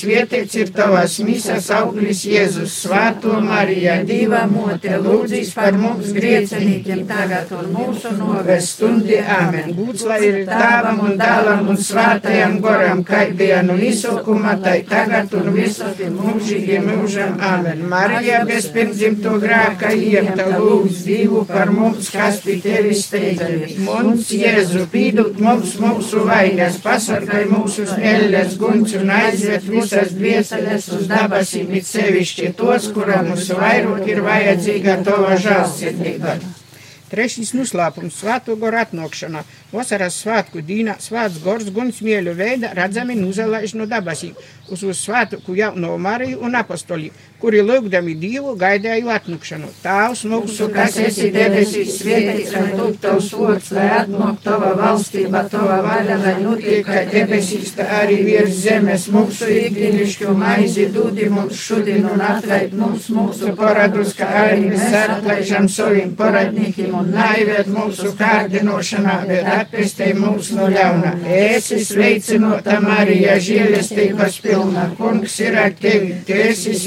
svētīts 0.53 0.55
ir 0.61 0.71
tavas 0.75 1.19
misas 1.25 1.69
auglis 1.71 2.23
Jēzus. 2.25 2.73
Svēto 2.83 3.39
Marija, 3.41 4.03
Dieva 4.05 4.45
mote, 4.47 4.97
lūdzīs 5.01 5.53
par 5.55 5.73
mums 5.73 6.11
griecenīkiem 6.13 7.05
tagad 7.07 7.51
un 7.51 7.71
mūsu 7.73 8.11
novēs 8.17 8.69
stundi. 8.75 9.17
Amen. 9.19 9.73
Būts 9.73 10.05
lai 10.05 10.19
ir 10.27 10.45
tēvam 10.45 11.01
un 11.07 11.17
dēlam 11.17 11.69
un 11.69 11.77
svētajam 11.77 12.59
goram, 12.61 13.03
kā 13.03 13.25
bija 13.33 13.61
no 13.63 13.75
izsokuma, 13.75 14.57
tai 14.61 14.83
tagad 14.83 15.33
un 15.33 15.51
visur 15.53 15.93
mūžīgi 16.17 16.79
mūžam. 16.83 17.37
Amen. 17.39 17.85
Marija 17.89 18.43
bez 18.45 18.69
pirmdzimto 18.73 19.37
grāka 19.41 19.93
iepta 19.93 20.49
lūdz 20.57 21.03
Dievu 21.07 21.45
par 21.49 21.71
mums, 21.71 22.09
kas 22.13 22.41
pie 22.43 22.59
tevis 22.63 23.07
steidzamies. 23.07 23.77
Mums, 23.83 24.29
Jēzu, 24.33 24.85
pīdut 24.91 25.39
mums 25.41 25.77
mūsu 25.81 26.23
vainas, 26.27 26.79
pasargāj 26.83 27.47
mūsu 27.51 27.87
smēļas 27.89 28.57
guņus 28.61 28.97
un 29.01 29.13
aizved 29.17 29.69
visas 29.73 30.13
dvieseles 30.43 30.87
uz 30.91 31.07
dabasīm, 31.07 31.71
it 31.77 31.87
sevišķi 31.87 32.51
tos, 32.57 32.89
kuram 32.93 33.31
mums 33.31 33.47
vairāk 33.55 34.07
ir 34.09 34.21
vajadzīga 34.25 34.99
tava 35.05 35.37
žālsirdība. 35.39 36.37
Trešais 37.13 37.53
noslēpums- 37.53 38.15
svēto 38.21 38.55
goru 38.57 38.77
atnākšana. 38.81 39.43
Vasaras 39.71 40.17
svētku 40.23 40.63
dīnā 40.65 40.97
svēts 40.97 41.39
gors 41.43 41.69
gunsmieļu 41.69 42.33
veida 42.35 42.73
redzami 42.73 43.15
nuzalaiž 43.15 43.75
no 43.75 43.85
dabasīm 43.85 44.35
uz 44.69 44.83
uz 44.83 44.97
svētku 44.97 45.55
jauno 45.55 45.97
Mariju 45.97 46.41
un 46.41 46.55
apostoli, 46.55 47.11
kuri 47.43 47.59
lūgdami 47.59 48.13
Dievu 48.15 48.53
gaidēju 48.55 49.09
atnākšanu. 49.11 49.67
Tēvs 49.83 50.21
mūsu, 50.31 50.69
kas 50.71 50.95
esi 51.03 51.27
debesīs, 51.33 51.97
svētīts, 51.99 52.53
lai 52.55 52.69
tu 52.77 52.85
tavs 53.03 53.25
vārds, 53.35 53.71
lai 53.75 53.87
atnāk 53.97 54.37
tava 54.45 54.69
valstība, 54.79 55.41
tava 55.51 55.81
vaļa, 55.83 56.15
lai 56.21 56.35
notiek, 56.39 56.85
kā 56.87 57.01
debesīs, 57.09 57.73
tā 57.75 57.87
arī 57.97 58.21
virs 58.29 58.61
zemes 58.63 59.09
mūsu 59.11 59.49
ikdienišķo 59.57 60.35
maizi 60.39 60.85
dūdi 60.95 61.27
mums 61.33 61.59
šodien 61.59 62.07
un 62.13 62.23
atlaid 62.23 62.77
mums 62.79 63.09
mūsu 63.11 63.51
paradus, 63.59 64.15
kā 64.15 64.29
arī 64.45 64.69
mēs 64.69 64.95
atlaižam 65.01 65.67
saviem 65.67 66.15
paradniekiem 66.15 66.95
un 67.01 67.11
naivēd 67.17 67.67
mūsu 67.75 68.13
kārdinošanā, 68.23 69.17
bet 69.27 69.51
atpestē 69.57 70.13
mūs 70.15 70.53
no 70.55 70.69
ļauna. 70.71 71.17
Esi 71.41 71.81
sveicinota 71.83 72.79
Marija, 72.87 73.35
žēlestības 73.43 74.39
pilna, 74.47 74.87
kungs 74.95 75.37
ir 75.43 75.59
ar 75.59 75.75
tevi, 75.83 76.15
tu 76.23 76.39
esi 76.47 76.79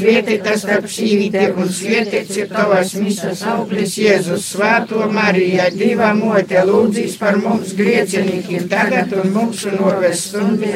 svētītas 0.47 0.63
starp 0.63 0.87
sīvītēm 0.91 1.59
un 1.59 1.71
svētīts 1.75 2.37
ir 2.39 2.49
tavas 2.51 2.93
misas 3.01 3.43
auglis 3.51 3.97
Jēzus, 3.99 4.45
svēto 4.53 5.07
Marija, 5.11 5.71
Dieva 5.75 6.13
mote, 6.15 6.61
lūdzīs 6.67 7.17
par 7.19 7.39
mums 7.43 7.73
griecinīkiem 7.75 8.69
tagad 8.71 9.13
un 9.17 9.33
mūsu 9.35 9.73
noves 9.75 10.23
stundi. 10.29 10.71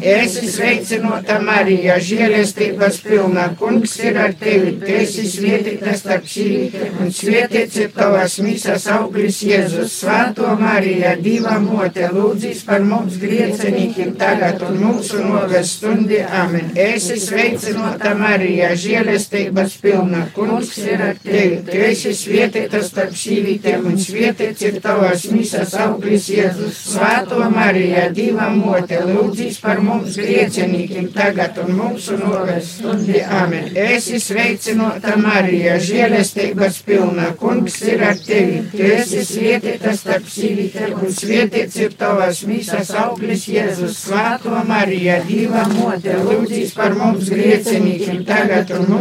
Esi 0.00 0.48
sveicinota 0.48 1.40
Marija, 1.44 1.98
žēlestības 2.00 3.00
pilna, 3.04 3.50
kungs 3.60 3.98
ir 4.00 4.16
ar 4.20 4.32
tevi, 4.40 4.78
tu 4.80 4.88
esi 4.88 5.26
svētītas 5.28 6.00
starp 6.00 6.24
sīvītēm 6.30 7.00
un 7.04 7.12
svētīts 7.12 7.80
ir 7.84 7.92
tavas 7.96 8.38
misas 8.40 8.88
auglis 8.88 9.42
Jēzus, 9.44 10.00
svēto 10.00 10.54
Marija, 10.60 11.16
Dieva 11.20 11.58
mote, 11.60 12.08
lūdzīs 12.14 12.64
par 12.64 12.80
mums 12.86 13.20
griecinīkiem 13.20 14.16
tagad 14.20 14.64
un 14.64 14.80
mūsu 14.80 15.20
noves 15.26 15.76
stundi. 15.76 16.22
Amen. 16.40 16.72
Esi 16.78 17.18
sveicinota 17.20 18.14
Marija, 18.16 18.72
žēlestības 18.78 19.08
pilna, 19.08 19.09
kungs 20.34 20.76
ir 20.78 21.02
ar 21.02 21.16
tevi. 21.22 21.60
Tu 21.66 21.78
esi 21.86 22.12
svētīta 22.16 22.80
starp 22.84 23.14
sīvītēm 23.16 23.86
un 23.90 23.98
svētīts 24.00 24.64
ir 24.68 24.78
tavas 24.84 25.26
misas 25.32 25.74
auglis 25.80 26.28
Jēzus. 26.30 26.78
Svēto 26.94 27.40
Marija, 27.52 28.06
Dieva 28.14 28.48
mote, 28.54 29.00
lūdzīs 29.08 29.60
par 29.62 29.80
mums 29.84 30.18
griecinīkiem 30.20 31.10
tagad 31.14 31.58
un 31.64 31.72
mūsu 31.78 32.18
novēs 32.20 32.74
stundi. 32.78 33.20
Amen. 33.40 33.70
Esi 33.74 34.20
sveicinota 34.22 35.16
Marija, 35.20 35.78
žēlestības 35.82 36.80
pilna, 36.86 37.30
kungs 37.40 37.80
ir 37.88 38.04
ar 38.10 38.18
tevi. 38.26 38.62
Tu 38.74 38.86
esi 38.94 39.24
svētīta 39.26 39.94
starp 39.96 40.28
sīvītēm 40.30 40.96
un 41.00 41.14
svētīts 41.16 41.80
ir 41.84 41.96
tavas 42.00 42.44
misas 42.48 42.94
auglis 43.04 43.48
Jēzus. 43.50 43.98
Svēto 44.06 44.54
Marija, 44.68 45.20
Dieva 45.26 45.66
mote, 45.74 46.16
lūdzīs 46.24 46.74
par 46.76 46.96
mums 46.98 47.30
griecinīkiem 47.32 48.24
tagad 48.28 48.70
un 48.76 48.86
mūsu 48.86 48.88
novēs 48.88 48.88
stundi. 48.88 48.99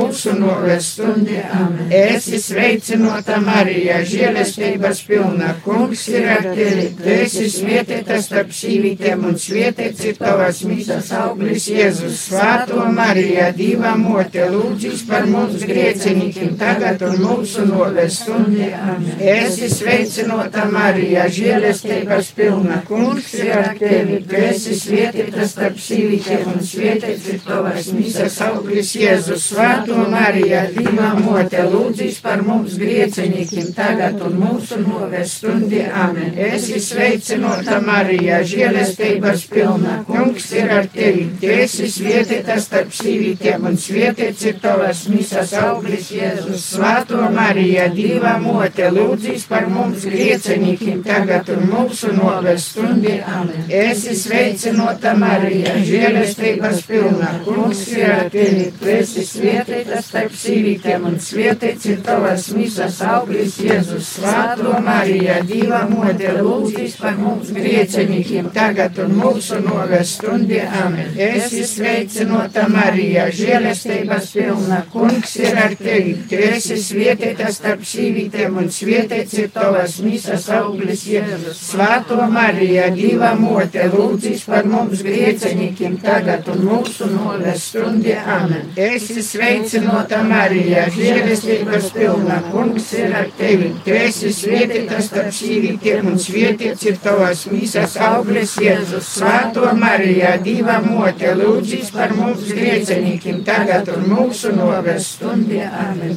Amen. 1.53 1.91
Esi 1.91 2.39
sveicinota 2.41 3.39
Marija, 3.43 3.99
žēlestības 4.07 5.01
pilna, 5.07 5.53
kungs 5.63 6.05
ir 6.11 6.27
ar 6.31 6.47
tevi. 6.55 6.85
Tu 6.97 7.09
esi 7.13 7.47
svētīta 7.51 8.19
starp 8.23 8.53
sīvītēm 8.55 9.25
un 9.29 9.35
svētīts 9.39 10.05
ir 10.09 10.19
tavas 10.19 10.61
misas 10.67 11.11
auglis 11.15 11.67
Jēzus. 11.71 12.17
Svēto 12.29 12.85
Marija, 12.95 13.49
Dieva 13.55 13.95
mote, 13.99 14.45
lūdzīs 14.53 15.03
par 15.09 15.27
mums 15.29 15.65
griecinīkiem 15.67 16.55
tagad 16.59 17.03
un 17.07 17.19
mūsu 17.23 17.67
novēs 17.67 18.21
stundi. 18.23 18.69
Amen. 18.73 19.19
Esi 19.19 19.69
sveicinota 19.73 20.65
Marija, 20.71 21.27
žēlestības 21.39 22.31
pilna, 22.37 22.81
kungs 22.87 23.33
ir 23.39 23.53
ar 23.57 23.73
tevi. 23.79 24.21
Tu 24.29 24.41
esi 24.49 24.79
svētīta 24.79 25.47
starp 25.49 25.79
sīvītēm 25.83 26.53
un 26.55 26.63
svētīts 26.71 27.29
ir 27.33 27.43
tavas 27.45 27.91
misas 27.95 28.39
auglis 28.47 28.95
Jēzus. 28.95 29.49
Svēto 29.79 30.09
Marija, 30.11 30.65
Dieva 30.75 31.13
mote, 31.15 31.61
lūdzīs 31.71 32.17
par 32.19 32.41
mums 32.43 32.73
griecinīkiem 32.81 33.69
tagad 33.77 34.17
un 34.27 34.33
mūsu 34.41 34.79
novēs 34.81 35.37
stundi. 35.39 35.79
Amen. 35.87 36.33
Esi 36.35 36.81
sveicinota 36.83 37.77
Marija, 37.85 38.41
žēlestības 38.43 39.45
pilna, 39.47 39.93
kungs 40.07 40.49
ir 40.51 40.73
ar 40.75 40.89
tevi. 40.91 41.29
Tu 41.39 41.51
esi 41.53 41.87
svētīta 41.93 42.57
starp 42.59 42.91
sīvītēm 42.97 43.69
un 43.69 43.79
svētīts 43.79 44.49
ir 44.49 44.59
tavas 44.59 45.05
misas 45.13 45.53
auglis 45.61 46.11
Jēzus. 46.11 46.67
Svēto 46.73 47.23
Marija, 47.37 47.87
Dieva 47.95 48.35
mote, 48.43 48.91
lūdzīs 48.91 49.47
par 49.47 49.69
mums 49.71 50.03
griecinīkiem 50.11 51.05
tagad 51.07 51.53
un 51.55 51.69
mūsu 51.71 52.11
novēs 52.19 52.67
stundi. 52.73 53.15
Amen. 53.23 53.63
Esi 53.85 54.17
sveicinota 54.25 55.15
Marija, 55.23 55.79
žēlestības 55.87 56.83
pilna, 56.91 57.31
kungs 57.47 57.87
ir 57.95 58.11
ar 58.17 58.35
tevi. 58.35 58.69
Tu 58.75 58.93
esi 58.99 59.23
svētīta 59.23 59.68
starp 60.03 60.33
sīvītēm 60.35 61.05
un 61.09 61.17
svētīts 61.21 61.87
ir 61.91 61.99
tavas 62.05 62.47
misas 62.55 62.99
auglis 63.05 63.57
Jēzus. 63.61 64.07
Svēto 64.19 64.73
Marija, 64.83 65.39
Dieva 65.45 65.81
mote, 65.89 66.31
lūdzīs 66.39 66.95
par 66.99 67.17
mums 67.19 67.51
griecinīkiem 67.55 68.49
tagad 68.55 68.97
un 69.03 69.15
mūsu 69.19 69.59
novēs 69.63 70.15
stundi. 70.17 70.59
Amen. 70.59 71.13
Esi 71.19 71.63
sveicinota 71.67 72.65
Marija, 72.71 73.27
žēlestības 73.35 74.31
pilna, 74.35 74.81
kungs 74.93 75.35
ir 75.39 75.59
ar 75.59 75.75
tevi. 75.79 76.15
Tu 76.29 76.41
esi 76.49 76.79
svētīta 76.83 77.51
starp 77.53 77.85
sīvītēm 77.87 78.59
un 78.63 78.71
svētīts 78.73 79.37
ir 79.43 79.51
tavas 79.55 79.99
misas 80.05 80.49
auglis 80.55 81.05
Jēzus. 81.09 81.61
Svēto 81.71 82.19
Marija, 82.31 82.89
Dieva 82.95 83.35
mote, 83.39 83.85
lūdzīs 83.93 84.45
par 84.49 84.67
mums 84.69 85.03
griecinīkiem 85.05 85.99
tagad 86.03 86.49
un 86.53 86.65
mūsu 86.71 87.09
novēs 87.13 87.69
stundi. 87.71 88.15
Amen. 88.19 88.71
Esi 88.79 89.23
sveicinota 89.59 90.21
Marija, 90.23 90.85
žēlestības 90.93 91.89
pilna, 91.93 92.39
kungs 92.51 92.87
ir 92.95 93.13
ar 93.15 93.27
tevi. 93.37 93.71
Tu 93.83 93.95
esi 93.97 94.31
svētīta 94.33 95.01
starp 95.03 95.33
sīvītiem 95.35 96.07
un 96.11 96.19
svētīts 96.21 96.85
ir 96.87 96.99
tavas 97.03 97.45
misas 97.51 97.97
auglis 97.99 98.55
Jēzus. 98.61 99.09
Svēto 99.17 99.67
Marija, 99.75 100.37
Dieva 100.43 100.79
mote, 100.85 101.33
lūdzīs 101.39 101.91
par 101.95 102.13
mums 102.15 102.47
griecinīkiem 102.53 103.41
tagad 103.47 103.91
un 103.95 104.07
mūsu 104.13 104.53
novēs 104.55 105.09
stundi. 105.15 105.59
Amen. 105.59 106.15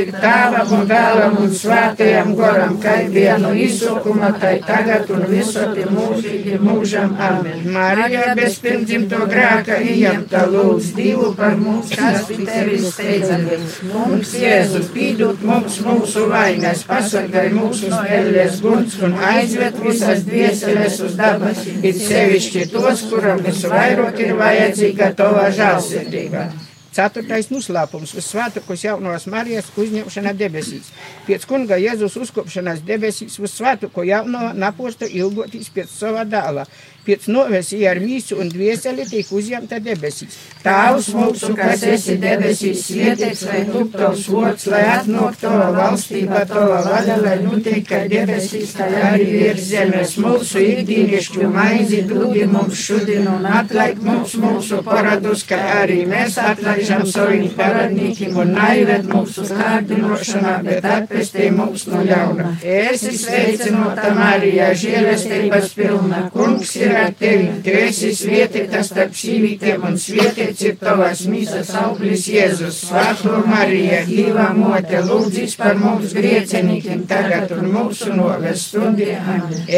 Ir 0.00 0.14
tāvam 0.16 0.72
un 0.78 0.88
dēlam 0.88 1.38
un 1.44 1.52
svētajam 1.54 2.32
goram, 2.38 2.78
kā 2.80 2.96
bija 3.12 3.36
no 3.42 3.52
izsukuma, 3.52 4.32
tai 4.40 4.56
tagad 4.64 5.10
un 5.12 5.26
visoti 5.28 5.86
mūžīgi 5.90 6.60
mūžam. 6.64 7.16
Amen. 7.20 7.66
Marija 7.74 8.32
bez 8.38 8.58
pirmdzimto 8.64 9.26
grāka 9.30 9.80
ieņemta 9.84 10.46
lūdz 10.50 10.92
Dievu 10.96 11.34
par 11.36 11.58
mums, 11.60 11.92
kas 11.94 12.26
pie 12.30 12.69
tevis 12.70 12.94
steidzamies. 12.94 13.76
Mums, 13.90 14.32
Jēzu, 14.38 14.82
pīdot 14.94 15.42
mums 15.46 15.78
mūsu 15.84 16.26
vainas, 16.30 16.84
pasargāj 16.88 17.50
mūsu 17.56 17.90
spēlēs 17.92 18.60
guns 18.64 18.98
un 19.04 19.16
aizved 19.30 19.78
visas 19.84 20.24
dvieseles 20.28 20.98
uz 21.06 21.18
dabas, 21.18 21.62
it 21.82 22.00
sevišķi 22.00 22.66
tos, 22.74 23.06
kuram 23.10 23.44
visvairāk 23.46 24.24
ir 24.24 24.34
vajadzīga 24.40 25.14
tava 25.18 25.48
žālsirdība. 25.54 26.50
Ceturtais 26.90 27.46
noslēpums 27.52 28.16
uz 28.18 28.26
svētākos 28.26 28.82
jaunās 28.82 29.28
Marijas 29.30 29.68
uzņemšana 29.78 30.32
debesīs. 30.34 30.88
Pēc 31.22 31.44
kunga 31.46 31.78
Jēzus 31.78 32.16
uzkopšanās 32.18 32.82
debesīs 32.82 33.38
uz 33.38 33.54
svētāko 33.54 34.02
jauno 34.08 34.50
naposta 34.58 35.06
ilgoties 35.06 35.70
pēc 35.70 35.92
sava 35.94 36.24
dēla. 36.26 36.66
Pēc 37.06 37.26
novesīja 37.32 37.94
ar 37.94 38.00
mīsu 38.02 38.36
un 38.42 38.50
dvieseli 38.52 39.06
tiek 39.08 39.28
uzņemta 39.32 39.78
debesīs. 39.80 40.36
Tēvs 40.60 41.06
mūsu, 41.16 41.54
kas 41.56 41.80
esi 41.88 42.18
debesīs, 42.20 42.82
svētīts 42.90 43.46
lai 43.48 43.62
top 43.70 43.94
tavs 43.96 44.26
vārds, 44.28 44.66
lai 44.68 44.82
atnāk 44.92 45.38
tava 45.40 45.70
valstība, 45.76 46.42
tava 46.50 46.82
vaļa, 46.84 47.16
lai 47.24 47.36
notiek 47.40 47.86
kā 47.88 48.02
debesīs, 48.10 48.74
tā 48.76 48.88
arī 49.08 49.28
virs 49.30 49.70
zemes. 49.70 50.12
Mūsu 50.20 50.60
ikdienišķu 50.60 51.48
maizi 51.54 52.02
dūdi 52.10 52.44
mums 52.52 52.82
šodien 52.84 53.30
un 53.32 53.48
atlaik 53.48 54.02
mums 54.04 54.36
mūsu 54.42 54.82
paradus, 54.84 55.46
kā 55.48 55.62
arī 55.78 56.02
mēs 56.10 56.36
atlaižam 56.44 57.06
saviem 57.08 57.48
paradnīkiem 57.56 58.36
un 58.44 58.52
naivēt 58.58 59.08
mūsu 59.08 59.46
kārdinošanā, 59.48 60.54
bet 60.68 60.90
atpestī 60.98 61.48
mums 61.56 61.86
no 61.88 62.04
ļauna. 62.04 62.52
Esi 62.60 63.16
sveicinota 63.16 64.12
Marija, 64.20 64.70
žēlestības 64.84 65.72
pilna, 65.80 66.22
kungs 66.36 66.76
ir 66.76 66.99
ar 67.00 67.12
tevi, 67.18 67.48
tu 67.64 67.72
esi 67.74 68.10
svētītas 68.16 68.90
starp 68.90 69.14
sīvītēm 69.16 69.84
un 69.88 69.96
svētīts 70.00 70.64
ir 70.66 70.76
tavas 70.80 71.22
mīsas 71.30 71.72
auglis 71.80 72.26
Jēzus. 72.30 72.80
Svētā 72.90 73.40
Marija, 73.46 74.02
Dieva 74.08 74.48
mote, 74.56 75.00
lūdzīs 75.06 75.56
par 75.60 75.78
mums 75.80 76.14
griecenīkiem 76.16 77.04
tagad 77.10 77.52
un 77.56 77.70
mūsu 77.74 78.14
noves 78.16 78.66
stundī. 78.70 79.10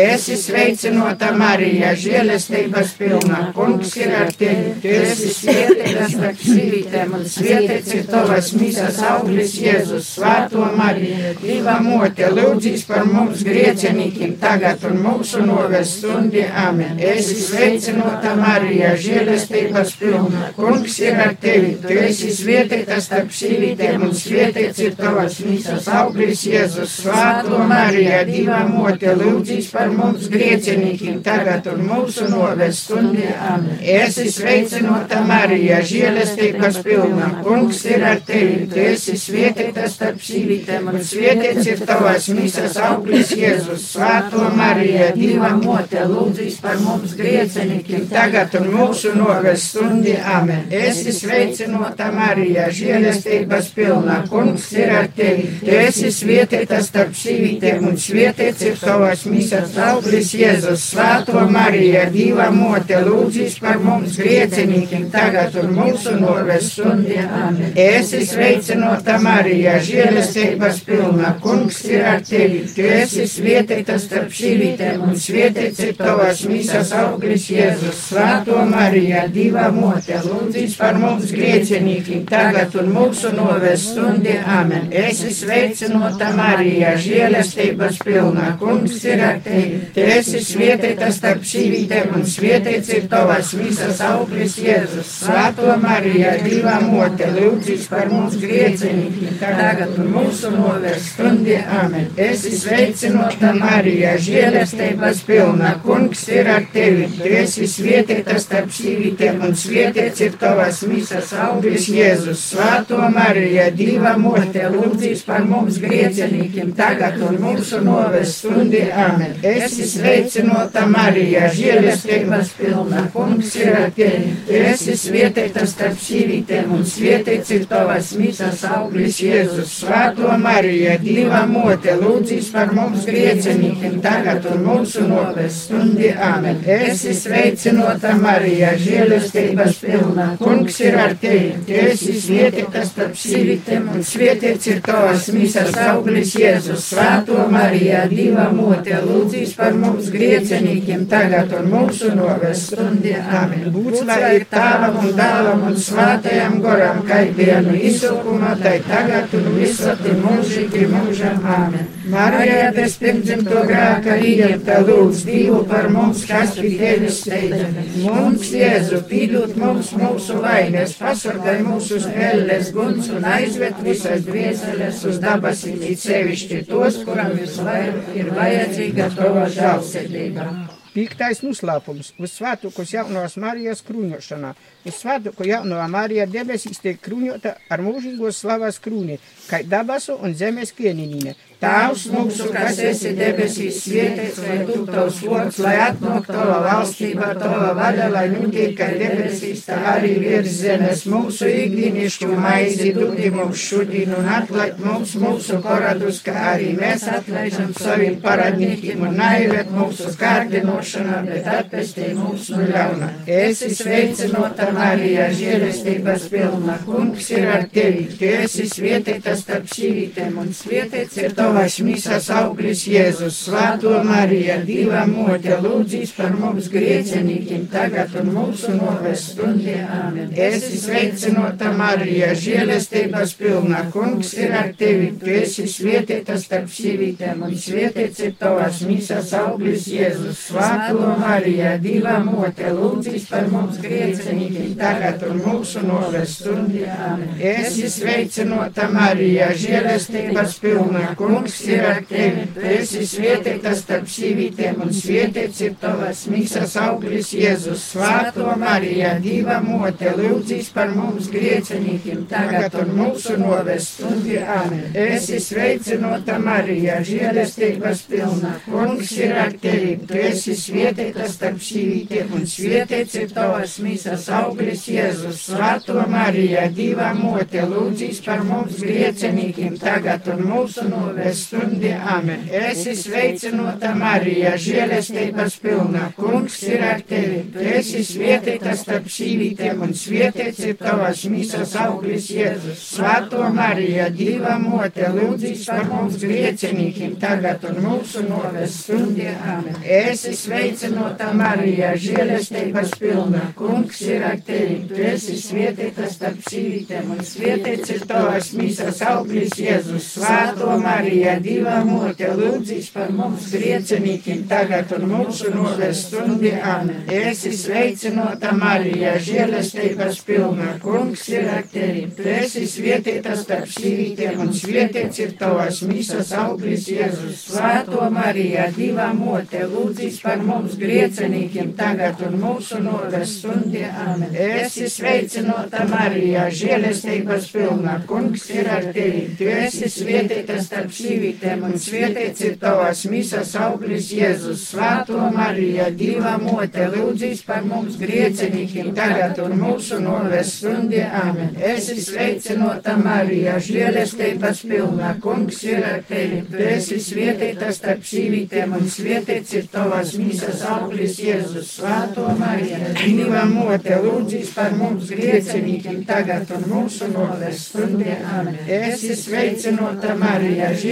Esi 0.03 0.39
sveicinota 0.41 1.33
Marija, 1.39 1.93
žēlestības 1.99 2.95
pilna, 2.99 3.43
kungs 3.57 3.97
ir 4.01 4.15
ar 4.19 4.33
tevi, 4.39 4.75
tu 4.83 4.93
esi 4.93 5.33
svētītas 5.37 6.17
starp 6.17 6.45
sīvītēm 6.47 7.17
un 7.19 7.27
svētīts 7.37 7.97
ir 7.99 8.09
tavas 8.11 8.53
mīsas 8.59 9.03
auglis 9.13 9.57
Jēzus. 9.63 10.13
Svētā 10.17 10.71
Marija, 10.79 11.35
Dieva 11.43 11.79
mote, 11.85 12.31
lūdzīs 12.33 12.87
par 12.89 13.07
mums 13.09 13.45
griecenīkiem 13.47 14.37
tagad 14.43 14.85
un 14.89 15.03
mūsu 15.05 15.45
noves 15.47 15.99
stundī. 15.99 16.47
Amen. 16.67 17.02
Esi 17.03 17.35
sveicinota 17.35 18.35
Marija, 18.39 18.93
žēlestības 19.01 19.95
pilna. 19.99 20.51
Kungs 20.55 20.99
ir 21.03 21.19
ar 21.19 21.33
tevi. 21.43 21.73
Tu 21.83 21.97
esi 21.99 22.31
svētīta 22.35 23.01
starp 23.03 23.33
sīvītēm 23.35 24.05
un 24.07 24.13
svētīts 24.15 24.83
ir 24.85 24.95
tavas 24.99 25.41
mīsas 25.43 25.89
auglis 25.91 26.45
Jēzus. 26.47 26.93
Svētā 27.03 27.65
Marija, 27.67 28.21
Dieva 28.29 28.61
mote, 28.69 29.17
lūdzīs 29.19 29.73
par 29.75 29.91
mums 29.97 30.29
griecenīkiem 30.31 31.19
tagad 31.27 31.67
un 31.73 31.83
mūsu 31.89 32.29
noves 32.31 32.85
stundī. 32.87 33.27
Amen. 33.35 33.83
Esi 33.83 34.29
sveicinota 34.31 35.25
Marija, 35.27 35.81
žēlestības 35.83 36.81
pilna. 36.87 37.33
Kungs 37.43 37.83
ir 37.91 38.07
ar 38.13 38.23
tevi. 38.27 38.69
Tu 38.71 38.83
esi 38.93 39.17
svētīta 39.19 39.89
starp 39.91 40.23
sīvītēm 40.23 40.93
un 40.93 41.03
svētīts 41.11 41.73
ir 41.75 41.85
tavas 41.89 42.31
mīsas 42.31 42.79
auglis 42.93 43.35
Jēzus. 43.35 43.91
Svētā 43.97 44.55
Marija, 44.55 45.11
Dieva 45.19 45.55
mote, 45.59 46.07
lūdzīs 46.07 46.63
par 46.63 46.79
mums 46.79 46.92
griecenīkiem 47.17 48.07
tagad 48.11 48.55
un 48.59 48.69
mūsu 48.73 49.13
noves 49.17 49.65
stundī. 49.71 50.15
Amen. 50.19 50.67
Esi 50.73 51.13
sveicinota 51.15 52.11
Marija, 52.15 52.69
žēlestības 52.75 53.71
pilna. 53.77 54.19
Kungs 54.31 54.69
ir 54.77 54.93
ar 54.97 55.09
tevi. 55.17 55.49
Tu 55.63 55.73
esi 55.77 56.11
svētīta 56.15 56.81
starp 56.85 57.15
sīvītēm 57.19 57.87
un 57.89 57.99
svētīts 58.01 58.67
ir 58.69 58.79
tavas 58.81 59.25
mīsas 59.31 59.77
auglis 59.87 60.33
Jēzus. 60.37 60.87
Svētā 60.93 61.45
Marija, 61.51 62.05
Dieva 62.13 62.51
mote, 62.55 62.99
lūdzīs 63.07 63.59
par 63.63 63.81
mums 63.83 64.19
griecenīkiem 64.21 65.09
tagad 65.13 65.57
un 65.63 65.73
mūsu 65.77 66.17
noves 66.21 66.73
stundī. 66.75 67.19
Amen. 67.23 67.73
Esi 67.79 68.23
sveicinota 68.29 69.19
Marija, 69.23 69.79
žēlestības 69.83 70.83
pilna. 70.87 71.35
Kungs 71.43 71.83
ir 71.91 72.07
ar 72.13 72.23
tevi. 72.27 72.65
Tu 72.75 72.87
esi 73.01 73.27
svētīta 73.31 73.99
starp 74.03 74.33
sīvītēm 74.37 75.07
un 75.09 75.19
svētīts 75.19 75.83
ir 75.87 75.97
tavas 75.99 76.43
mīsas 76.83 76.93
auglis 76.99 77.45
Jēzus. 77.51 77.99
Svētā 78.09 78.65
Marija, 78.67 79.27
Dieva 79.31 79.69
mote, 79.73 80.17
lūdzīs 80.25 80.75
par 80.79 80.97
mums 80.99 81.31
griecenīkiem 81.31 82.25
tagad 82.27 82.75
un 82.81 82.91
mūsu 82.93 83.31
noves 83.37 83.85
stundī. 83.93 84.35
Amen. 84.43 84.89
Esi 84.91 85.31
sveicinota 85.31 86.33
Marija, 86.35 86.97
žēlestības 86.99 88.01
pilna. 88.03 88.57
Kungs 88.59 89.05
ir 89.05 89.23
ar 89.23 89.39
tevi. 89.45 89.81
Tu 89.95 90.07
esi 90.17 90.43
svētīta 90.43 91.11
starp 91.15 91.47
sīvītēm 91.47 92.17
un 92.19 92.27
svētīts 92.27 92.91
ir 92.97 93.07
tavas 93.13 93.55
visas 93.55 94.03
auglis 94.03 94.59
Jēzus. 94.59 95.15
Svētā 95.23 95.79
Marija, 95.83 96.35
Dieva 96.43 96.81
mote, 96.83 97.31
lūdzīs 97.37 97.87
par 97.93 98.11
mums 98.11 98.39
griecenīkiem 98.43 99.39
tagad 99.41 99.95
un 100.03 100.11
mūsu 100.17 100.51
noves 100.57 101.13
stundī. 101.13 101.61
Amen. 101.83 102.11
Esi 102.19 102.57
sveicinota 102.59 103.55
Marija, 103.61 104.17
žēlestības 104.19 105.23
pilna. 105.29 105.77
Kungs 105.87 106.27
ir 106.33 106.51
ar 106.51 106.63
tevi. 106.67 106.72
Tu 106.73 107.29
esi 107.37 107.67
svētīta 107.69 108.39
starp 108.41 108.71
sīvītēm 108.73 109.43
un 109.45 109.53
svētīts 109.59 110.23
ir 110.25 110.37
tavas 110.41 110.79
misas 110.89 111.33
auglis 111.37 111.85
Jēzus. 111.93 112.41
Svētā 112.53 113.11
Marija, 113.13 113.67
Dieva 113.77 114.15
mote, 114.17 114.63
lūdzīs 114.73 115.21
par 115.27 115.45
mums 115.49 115.77
griecenīkiem 115.83 116.71
tagad 116.79 117.19
un 117.27 117.37
mūsu 117.43 117.83
noves 117.85 118.39
stundī. 118.39 118.87
Amen. 118.89 119.35
Esi 119.45 119.85
sveicinota 119.91 120.87
Marija, 120.89 121.51
žēlestības 121.53 122.55
pilna. 122.57 123.05
Kungs 123.13 123.53
ir 123.61 123.75
ar 123.77 123.93
tevi. 123.93 124.33
Tu 124.49 124.63
esi 124.73 124.97
svētīta 124.97 125.67
starp 125.69 126.01
sīvītēm 126.01 126.73
un 126.79 126.89
svētīts 126.89 127.53
ir 127.59 127.69
tavas 127.69 128.15
misas 128.17 128.65
auglis 128.65 129.21
Jēzus. 129.21 129.77
Svētā 129.83 130.41
Marija, 130.41 130.97
Dieva 131.05 131.45
mote, 131.53 131.99
lūdzīs 132.01 132.49
par 132.57 132.73
mums 132.73 133.05
griecenīkiem 133.13 134.01
tagad 134.01 134.49
un 134.55 134.65
mūsu 134.71 135.05
noves 135.13 135.67
stundī. 135.67 136.15
Amen. 136.17 136.62
Esi 136.67 137.15
sveicinota 137.17 138.13
Marija, 138.21 138.73
žēlestības 138.79 139.79
pilna. 139.83 140.27
Kungs 140.41 140.79
ir 140.85 140.97
ar 140.99 141.15
tevi. 141.21 141.55
Tu 141.67 141.79
esi 141.89 142.15
svētīta 142.21 142.85
starp 142.87 143.17
sīvītēm 143.19 143.89
un 143.95 144.05
svētīts 144.07 144.71
ir 144.71 144.83
tavas 144.87 145.29
misas 145.35 145.75
auglis 145.87 146.35
Jēzus. 146.39 146.87
Svētā 146.93 147.47
Marija, 147.53 148.05
Dieva 148.11 148.49
mote, 148.55 148.95
lūdzīs 149.07 149.57
par 149.59 149.75
mums 149.79 150.11
griecenīkiem 150.15 151.07
tagad 151.11 151.55
un 151.59 151.71
mūsu 151.73 152.13
noves 152.17 152.67
stundī. 152.69 153.17
Amen. 153.19 153.71
Būts 153.75 154.05
lai 154.07 154.37
ir 154.39 154.47
tāvam 154.51 155.01
un 155.03 155.17
dāvam 155.19 155.67
un 155.71 155.79
svētajam 155.79 156.61
goram, 156.63 157.03
kā 157.09 157.23
dienu 157.37 157.75
izsaukumā, 157.91 158.55
tai 158.63 158.79
tagad 158.87 159.35
un 159.39 159.51
visati 159.59 160.15
mūžīgi 160.23 160.87
mūžam. 160.93 161.43
Amen. 161.57 161.91
Marija, 162.13 162.73
bez 162.77 162.97
pirmdzimto 163.01 163.63
grāka 163.69 164.19
ieņemta 164.21 164.81
lūdz 164.87 165.23
Dievu 165.27 165.63
par 165.71 165.89
mums, 165.93 166.25
kas 166.29 166.52
pie 166.59 166.73
tevis 166.81 167.21
steidzamies. 167.23 167.97
Mums, 168.07 168.51
Jēzu, 168.57 169.01
pīdot 169.11 169.55
mums 169.61 169.93
mūsu 169.99 170.39
vainas, 170.43 170.97
pasargāj 171.01 171.63
mūsu 171.67 172.01
spēles 172.03 172.73
guns 172.77 173.09
un 173.15 173.27
aizved 173.37 173.81
visas 173.87 174.27
dvieseles 174.27 175.03
uz 175.09 175.23
dabasīm, 175.23 175.81
it 175.89 176.03
sevišķi 176.05 176.63
tos, 176.69 177.03
kuram 177.07 177.35
visvairāk 177.39 178.15
ir 178.19 178.31
vajadzīga 178.37 179.11
tava 179.17 179.49
žālsirdība. 179.57 180.53
Piektais 180.93 181.39
noslēpums- 181.41 182.11
uz 182.23 182.33
svētku 182.37 182.85
jaunās 182.85 183.39
Marijas 183.41 183.81
krūņošanā. 183.87 184.51
Uz 184.85 184.99
svētku 184.99 185.47
jaunā 185.49 185.87
Marija 185.89 186.27
debesīs 186.27 186.83
tiek 186.85 187.01
krūņota 187.01 187.55
ar 187.71 187.81
mūžīgos 187.81 188.43
slavas 188.43 188.79
krūni, 188.79 189.17
kā 189.49 189.63
dabasu 189.65 190.19
un 190.21 190.35
zemes 190.35 190.73
kieninīne. 190.77 191.35
Tēvs 191.63 192.09
mūsu, 192.11 192.49
kas 192.51 192.79
esi 192.83 193.13
debesīs, 193.15 193.77
svētīts, 193.85 194.41
lai 194.43 194.57
tu 194.67 194.81
tavs 194.89 195.21
vārds, 195.23 195.59
lai 195.63 195.75
atnāk 195.85 196.25
tava 196.27 196.57
valstība, 196.65 197.29
tava 197.39 197.69
vaļa, 197.79 198.09
lai 198.11 198.25
notiek 198.33 198.73
kā 198.81 198.89
debesīs, 198.99 199.63
tā 199.69 199.77
arī 199.93 200.17
virs 200.25 200.57
zemes. 200.59 201.05
Mūsu 201.13 201.47
ikdienišķu 201.47 202.31
maizi 202.35 202.89
dodi 202.97 203.31
mums 203.31 203.63
šodien 203.63 204.11
un 204.19 204.27
atlaid 204.39 204.81
mums 204.83 205.13
mūsu 205.23 205.61
paradus, 205.63 206.19
kā 206.27 206.35
arī 206.57 206.73
mēs 206.81 207.05
atlaižam 207.13 207.71
saviem 207.79 208.19
paradniekiem 208.27 209.07
un 209.07 209.15
naivet 209.23 209.71
mūsu 209.71 210.11
kārdinošanā, 210.19 211.23
bet 211.29 211.47
atpestī 211.61 212.11
mūs 212.19 212.51
no 212.57 212.67
ļauna. 212.73 213.13
Esi 213.39 213.71
sveicinota 213.79 214.73
Marija, 214.75 215.31
žēlestības 215.39 216.27
pilna, 216.35 216.81
kungs 216.91 217.31
ir 217.39 217.49
ar 217.55 217.71
tevi, 217.71 218.09
tu 218.19 218.35
esi 218.43 218.67
svētīta 218.67 219.39
starp 219.39 219.71
sīvītēm 219.71 220.43
un 220.43 220.51
svētīts 220.59 221.23
ir 221.23 221.31
tavs 221.39 221.52
tavas 221.53 221.79
misas 221.85 222.29
auglis 222.33 222.87
Jēzus, 222.89 223.37
Svēto 223.45 223.93
Mariju, 224.07 224.55
Dieva 224.65 225.03
mote, 225.09 225.53
lūdzīs 225.61 226.15
par 226.17 226.33
mums 226.33 226.69
griecenīkiem 226.73 227.67
tagad 227.73 228.15
un 228.21 228.31
mūsu 228.33 228.73
novestundē. 228.79 229.75
Āmen. 229.93 230.31
Esi 230.33 230.79
sveicinota 230.81 231.73
Marija, 231.77 232.31
žēlestības 232.39 233.35
pilna, 233.37 233.83
kungs 233.93 234.33
ir 234.39 234.55
ar 234.57 234.71
tevi, 234.79 235.11
tu 235.21 235.29
esi 235.29 235.67
svietēta 235.69 236.39
starp 236.41 236.71
sīvītēm 236.73 237.45
un 237.45 237.53
svietēts 237.67 238.25
ir 238.25 238.33
tavas 238.41 238.81
misas 238.89 239.35
auglis 239.37 239.91
Jēzus, 239.93 240.47
Svēto 240.49 241.13
Mariju, 241.21 241.75
Dieva 241.85 242.17
mote, 242.25 242.73
lūdzīs 242.73 243.29
par 243.29 243.51
mums 243.53 243.81
griecenīkiem 243.85 244.73
tagad 244.81 245.27
un 245.29 245.45
mūsu 245.45 245.85
novestundē. 245.85 246.89
Āmen. 247.11 247.37
Esi 247.53 247.93
sveicinota 247.93 248.89
Marija, 248.93 249.53
žēlestības 249.67 250.59
pilna, 250.63 251.07
kungs 251.19 251.42
ir 251.67 251.83
ar 251.87 252.01
tevi, 252.09 252.45
tu 252.55 252.63
esi 252.67 253.03
svietēta 253.09 253.73
starp 253.77 254.09
sīvītēm 254.11 254.83
un 254.85 254.93
svietēts 254.95 255.61
ir 255.67 255.75
tavas 255.81 256.25
misas 256.31 256.77
auglis 256.81 257.33
Jēzus, 257.35 257.83
Svēto 257.93 258.53
Marija, 258.61 259.15
Dieva 259.23 259.59
mote, 259.65 260.13
lūdzīs 260.19 260.71
par 260.75 260.93
mums 260.95 261.29
griecenīkiem 261.33 262.25
tagad 262.31 262.77
un 262.83 262.93
mūsu 262.99 263.37
novestundē. 263.41 264.39
Āmen. 264.57 264.85
Esi 264.99 265.41
sveicinota 265.43 266.39
Marija, 266.43 267.01
žēlestības 267.07 268.05
pilna, 268.11 268.55
kungs 268.67 269.13
ir 269.19 269.35
ar 269.45 269.53
tevi, 269.63 269.97
tu 270.09 270.19
esi 270.21 270.57
svietēta 270.59 271.29
starp 271.31 271.61
sīvītēm 271.63 272.33
un 272.39 272.47
svietēts 272.49 273.19
ir 273.21 273.35
tavas 273.35 273.79
misas 273.83 274.29
auglis 274.33 274.87
Jēzus, 274.91 275.45
Svēto 275.51 276.07
Marija, 276.11 276.69
Dieva 276.73 277.13
mote, 277.19 277.67
lūdzīs 277.69 278.23
par 278.25 278.45
mums 278.47 278.81
griecenīkiem 278.83 279.79
tagad 279.83 280.29
un 280.33 280.47
mūsu 280.53 280.87
novestundē. 281.33 281.93
Āmen. 282.13 282.49
Esi 282.51 282.95
sveicinota 282.97 283.95
Marija, 283.97 284.55
žēlestības 284.61 285.57
pilna, 285.63 286.11
kungs 286.17 286.61
ir 286.67 286.83
ar 286.85 287.01
tevi, 287.09 287.43
tu 287.53 287.59
esi 287.59 288.03
svietēta 288.05 288.75
starp 288.77 289.09
sīvītēm 289.09 289.83
un 289.83 289.95
svietēts 289.97 290.65
ir 290.67 290.77
tavas 290.81 291.25
misas 291.31 291.75
auglis 291.77 292.29
Jēzus. 292.31 292.83
Svēto 292.97 293.49
Marija, 293.55 294.11
Dieva 294.13 294.59
mote, 294.61 295.09
lūdzīs 295.09 295.65
par 295.69 295.89
mums 295.89 296.19
griecenīkiem 296.23 297.17
tagad 297.23 297.65
un 297.71 297.81
mūsu 297.87 298.25
novestundē. 298.29 299.37
Āmen. 299.57 299.81
Esi 299.85 300.35
sveicinota 300.37 301.33
Marija, 301.37 301.95
žēlestības 301.97 302.97
pilna, 303.01 303.49
kungs 303.57 304.03
ir 304.07 304.27
ar 304.27 304.41
tevi, 304.45 304.83
tu 304.91 305.01
esi 305.01 305.39
svietēta 305.41 306.11
starp 306.13 306.43
sīvītēm 306.51 307.15
un 307.17 307.25
svietēts 307.27 307.97
ir 307.97 308.07
tavas 308.09 308.53
misas 308.59 309.03
auglis 309.07 309.57
Jēzus. 309.61 310.13
Svēto 310.13 310.77
Marija, 310.83 311.22
Dieva 311.23 311.79
mote, 311.87 312.27
lūdzīs 312.35 312.89
par 312.95 313.11
mums 313.15 313.47
griecenīkiem 313.53 314.43
tagad 314.51 314.91
un 314.97 315.05
mūsu 315.11 315.53
novestundē. 315.55 316.53
Āmen. 316.67 317.05
Esi 317.13 317.53
sveicinota 317.55 318.51
Marija, 318.59 319.13
žēlestības 319.23 320.19
pilna, 320.27 320.73
kungs 320.83 321.23
ir 321.31 321.47
ar 321.53 321.67
tevi, 321.71 322.09
tu 322.17 322.27
esi 322.27 322.65
svietēta 322.71 323.37
starp 323.39 323.71
sīvītēm 323.71 324.43
un 324.43 324.51
svietēts 324.57 325.23
ir 325.23 325.37
tavas 325.39 325.83
misas 325.87 326.33
auglis 326.39 326.89
Jēzus. 326.91 327.45
Svēto 327.53 328.09
Marija, 328.15 328.67
Dieva 328.75 329.13
mote, 329.17 329.63
lūdzīs 329.71 330.19
par 330.25 330.43
mums 330.43 330.75
griecenīkiem 330.81 331.73
tagad 331.79 332.23
un 332.27 332.39
mūsu 332.43 332.83
novestundē. 332.83 333.87
Āmen. 334.07 334.35
Esi 334.49 334.91
sveicinota 334.91 335.87
Marija, 335.91 336.49
žēlestības 336.51 337.49
pilna, 337.55 338.01
kungs 338.11 338.49
ir 338.51 338.71
ar 338.73 338.91
tevi, 338.95 339.29
tu 339.39 339.49
esi 339.53 339.91
svietēta 339.93 340.59
starp 340.63 340.93
sīvītēm 341.03 341.65
un 341.67 341.75
svietēts 341.81 342.45
ir 342.47 342.57
tavas 342.63 343.03
misas 343.11 343.53
auglis 343.59 344.11
Jēzus. 344.15 344.63
Svēto 344.73 345.19
Marija, 345.35 345.89
Dieva 345.97 346.37
mote, 346.41 346.87
lūdzīs 346.93 347.43
par 347.47 347.65
mums 347.67 347.99
griecenīkiem 348.01 348.93
tagad 348.97 349.41
un 349.43 349.57
mūsu 349.61 349.99
novestundē. 350.03 351.03
Āmen. 351.23 351.57
Esi 351.73 351.99
sveicinota 352.03 352.95
Marija, 353.01 353.59
žēlestības 353.63 354.63
pilna, 354.69 355.15
kungs 355.23 355.63
ir 355.67 355.83
ar 355.87 356.03
tevi, 356.09 356.43
tu 356.51 356.63
esi 356.63 357.01
svietēta 357.03 357.73
starp 357.75 358.07
sīvītēm 358.09 358.77
un 358.79 358.89
svietēts 358.97 359.57
ir 359.59 359.69
tavas 359.73 360.15
misas 360.21 360.65
auglis 360.69 361.19
Jēzus. 361.23 361.75
Svēto 361.79 362.29
Marija, 362.39 362.93
Dieva 363.03 363.45
mote, 363.51 363.99
lūdzīs 364.07 364.55
par 364.57 364.77
mums 364.79 365.11
griecenīkiem 365.13 366.03
tagad 366.09 366.51
un 366.57 366.69
mūsu 366.73 367.11
novestundē. 367.13 368.19
Āmen. 368.37 368.61
Esi 368.83 369.17
sveicinota 369.19 370.15
Marija, 370.19 370.71
žēlestības 370.79 370.92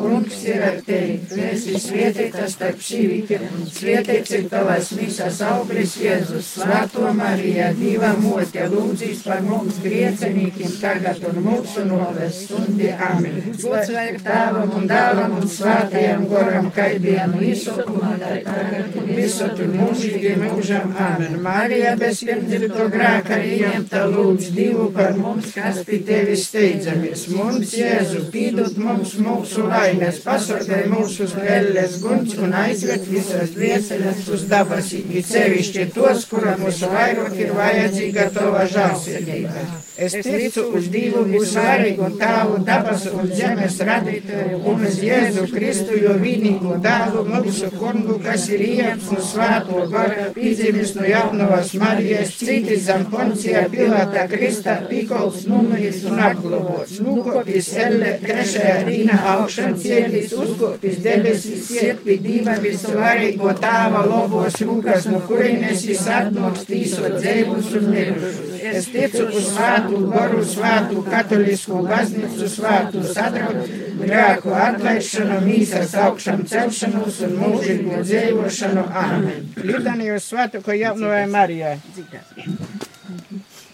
kungs 0.00 0.44
ir 0.44 0.62
ar 0.62 0.78
tevi, 0.86 1.16
tu 1.28 1.38
esi 1.42 1.78
svietēta 1.80 2.46
starp 2.50 2.80
sīvītēm 2.82 3.44
un 3.56 3.66
svietēts 3.70 4.34
ir 4.38 4.46
tavas 4.52 4.90
misas 4.96 5.40
auglis 5.44 5.96
Jēzus. 6.00 6.52
Svēto 6.56 7.10
Marija, 7.16 7.72
Dieva 7.76 8.12
mote, 8.20 8.66
lūdzīs 8.72 9.22
par 9.26 9.42
mums 9.46 9.80
griecenīkiem 9.84 10.76
tagad 10.80 11.22
un 11.28 11.40
mūsu 11.44 11.84
novestundē. 11.88 12.92
Āmen. 13.06 13.38
Gods 13.60 13.92
vai 13.94 14.06
tēvam 14.22 14.74
un 14.78 14.88
dēlam 14.90 15.36
un 15.40 15.48
svētajam 15.50 16.26
goram, 16.30 16.70
kaidiem 16.76 17.36
visokumā, 17.40 18.14
tā 18.22 18.32
tagad 18.46 18.96
un 19.00 19.10
visot 19.18 19.62
un 19.64 19.76
mūžīgi 19.82 20.36
mūžam. 20.42 20.94
Āmen. 21.06 21.38
Marija 21.44 21.96
bez 22.00 22.22
pirmdzimto 22.26 22.88
grēka 22.92 23.40
ieņemta 23.42 24.06
lūdz 24.12 24.50
Dievu 24.56 24.90
par 24.96 25.16
mums, 25.18 25.52
kas 25.56 25.82
pie 25.86 26.00
tevis 26.06 26.46
steidzamies. 26.50 27.26
Mums, 27.36 27.74
Jēzu, 27.76 28.26
pīdot 28.46 28.76
mums 28.78 29.14
mūsu 29.22 29.64
laimes, 29.66 30.20
pasargāj 30.24 30.84
mūsu 30.92 31.26
spēles 31.30 31.98
guns 32.02 32.36
un 32.38 32.54
aizved 32.54 33.08
visas 33.10 33.52
dvieseles 33.56 34.28
uz 34.36 34.46
dabasī, 34.50 35.02
it 35.18 35.26
sevišķi 35.30 35.90
tos, 35.96 36.26
kuram 36.30 36.62
mūsu 36.62 36.90
vairāk 36.92 37.36
ir 37.42 37.52
vajadzīga 37.58 38.30
tava 38.36 38.64
žālsirdība. 38.70 39.66
Es 39.96 40.12
ticu 40.12 40.62
uz 40.76 40.90
Dievu 40.92 41.22
visvarīgu 41.24 42.10
Tēvu, 42.20 42.58
dabas 42.68 43.06
un 43.08 43.30
zemes 43.32 43.78
radītāju 43.88 44.58
un 44.68 44.82
uz 44.84 44.98
Jēzu 45.00 45.46
Kristu, 45.48 45.96
jo 46.02 46.12
vienīgo 46.20 46.74
dēlu 46.84 47.22
mūsu 47.30 47.70
kungu, 47.78 48.18
kas 48.20 48.44
ir 48.52 48.64
ieps 48.66 49.06
un 49.14 49.22
svēto 49.24 49.86
gara, 49.92 50.26
pīdzimis 50.36 50.92
no 50.98 51.06
jaunavas 51.08 51.72
Marijas, 51.80 52.34
citi 52.36 52.76
zem 52.84 53.06
poncija 53.12 53.62
Pilāta 53.72 54.26
Krista, 54.28 54.74
pīkols 54.90 55.46
numeris 55.48 56.04
un 56.10 56.20
apglobots, 56.26 57.00
nukopis 57.06 57.72
elle, 57.86 58.18
trešajā 58.20 58.76
dīna 58.90 59.16
augšan 59.32 59.78
cietis, 59.80 60.36
uzkopis 60.36 61.00
debesis, 61.08 61.72
iet 61.78 62.04
pie 62.04 62.18
Dieva 62.26 62.58
visvarīgo 62.60 63.56
Tēva 63.64 64.04
lobos 64.12 64.60
rūkas, 64.60 65.08
no 65.08 65.24
kurienes 65.24 65.88
jis 65.88 66.04
atnoks 66.20 66.68
tīsot 66.68 67.16
dzēvus 67.16 67.74
un 67.80 67.90
mirušus. 67.96 68.44
Es 68.66 68.88
ticu 68.92 69.28
uz 69.30 69.50
svētu, 69.86 70.06
goru 70.10 70.42
svētu, 70.44 71.02
katolisku 71.06 71.82
baznīcu 71.86 72.48
svētu, 72.50 73.02
sadraudz, 73.06 73.68
grēku 74.00 74.50
atlaišanu, 74.54 75.40
mīsas 75.46 75.94
augšanu 75.94 76.44
celšanos 76.46 77.20
un 77.22 77.32
mūžīgo 77.40 78.02
dzīvošanu. 78.02 78.82
Āmen. 78.90 79.46
Litanijos 79.62 80.24
svētu, 80.30 80.62
ko 80.62 80.72
jaunajai 80.72 81.26
Marijai. 81.30 81.78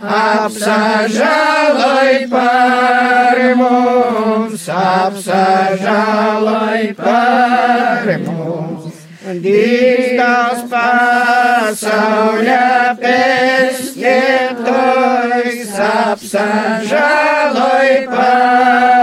apsažalai 0.00 2.28
par 2.30 3.54
mums, 3.58 4.68
apsažalai 4.68 6.94
par 6.96 8.18
mums. 8.22 8.94
Dievs 9.42 10.16
tās 10.16 10.62
pasaulē 10.70 12.94
pēstietojs, 13.02 15.72
apsažalai 15.90 18.06
par 18.06 18.16
mums, 18.16 18.97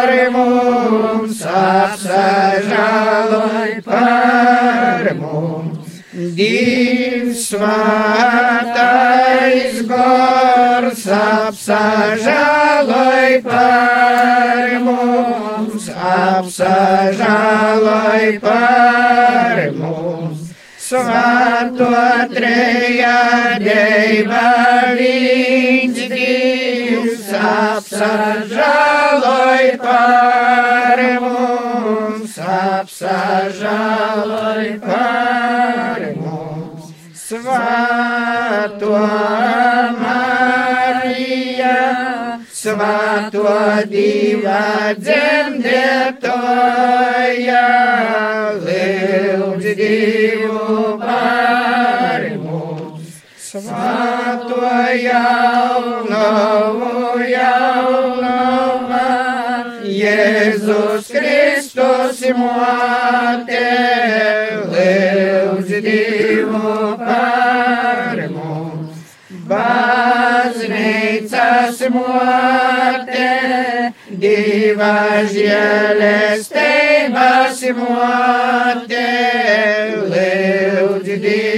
apsažalai 1.66 3.74
par 3.86 5.06
mums. 5.20 5.86
Dievs 6.16 7.52
svētais 7.52 8.72
gors 9.90 11.02
apsažāloj 11.18 13.34
par 13.44 14.72
mums, 14.86 15.90
apsažāloj 16.14 18.24
par 18.46 19.60
mums. 19.76 20.40
Svēto 20.86 21.90
trejā 22.32 23.20
deiva 23.60 24.48
viņš 24.96 26.00
Dievs 26.16 27.28
apsažāloj 27.52 29.68
par 29.84 29.84
mums, 29.84 30.55
apsažāloj 32.80 34.66
par 34.84 36.02
mums. 36.20 36.84
Svēto 37.26 38.98
Marija, 40.02 41.78
Svēto 42.56 43.46
Dieva 43.92 44.94
dzemdētoja, 45.00 46.34
lūdz 48.66 49.66
Dievu 49.80 50.98
par 51.02 52.22
mums. 52.44 53.10
Svēto 53.50 54.62
jaunavu, 55.06 56.94
jaunavu, 57.32 58.56
Jēzus 59.96 60.95
Kristus 62.26 62.42
mote, 62.42 63.70
lūdz 64.74 65.70
Dievu 65.86 66.98
par 66.98 68.18
mums. 68.34 68.98
Baznīcas 69.46 70.90
mote, 71.94 73.30
Dieva 74.10 75.22
žēlestības 75.36 76.42
mote, 77.78 79.06
lūdz 80.10 81.10
Dievu 81.22 81.55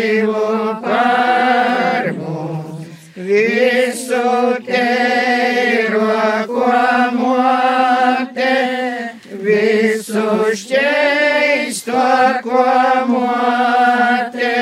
visu 10.17 10.55
šķeisto, 10.61 12.05
ko 12.45 12.63
mote, 13.09 14.53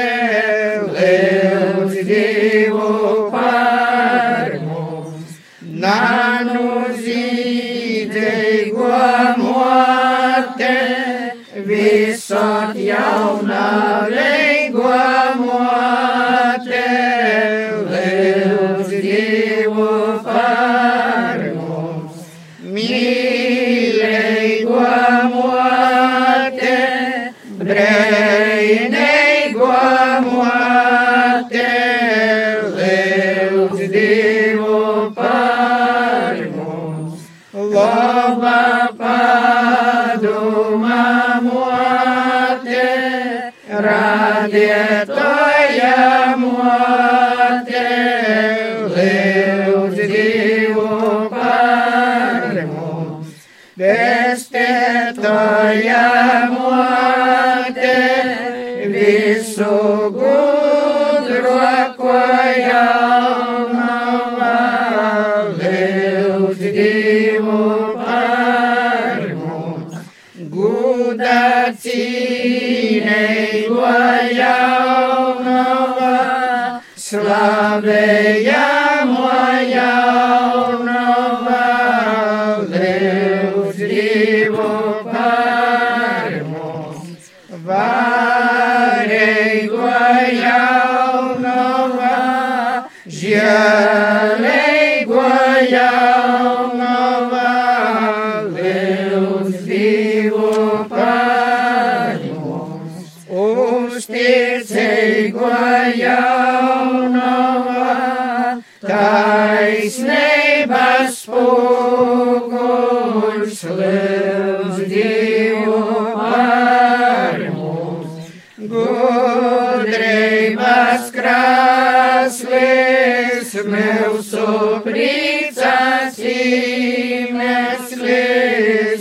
lūdz 0.92 1.96
Dievu 2.10 3.30
par 3.32 4.52
mums. 4.66 5.40
Nanu 5.62 6.66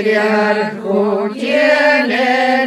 patriarhu 0.00 1.28
tiene 1.34 2.66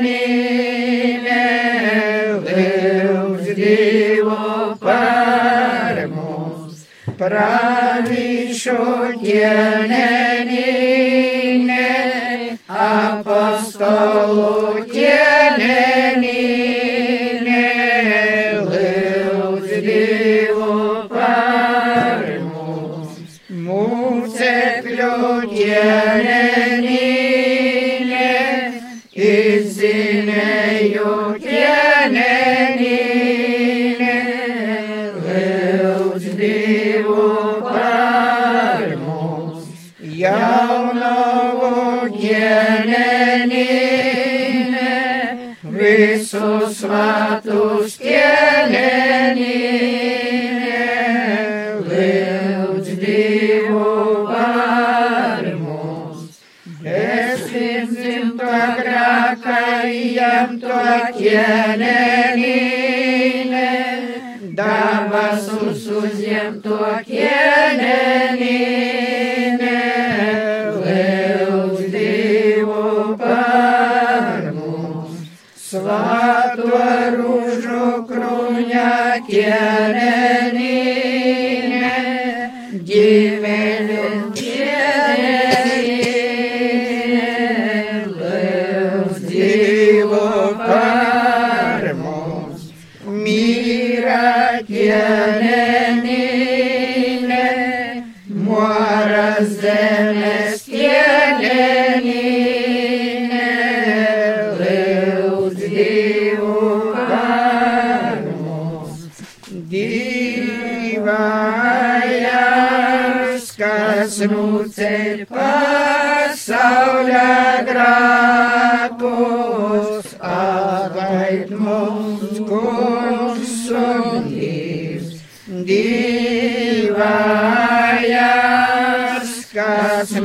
Deus 2.46 3.56
divo 3.56 4.78
parmus 4.80 6.86
pravisho 7.18 8.78
apostolo 12.68 14.83
يا 61.34 61.76
نبي 61.76 62.03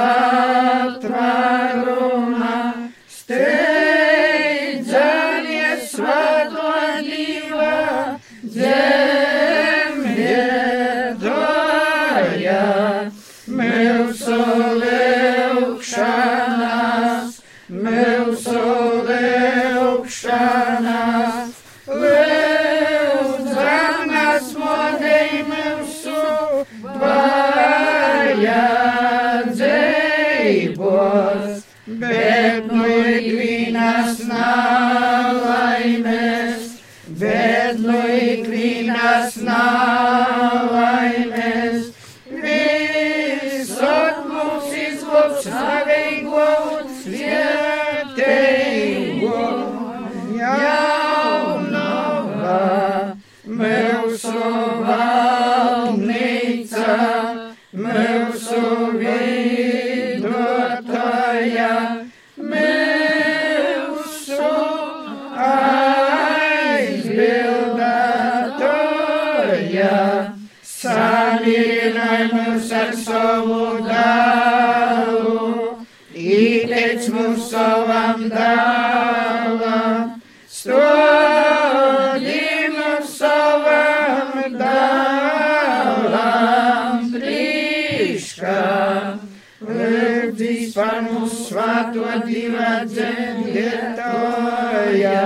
vietoja. 93.68 95.24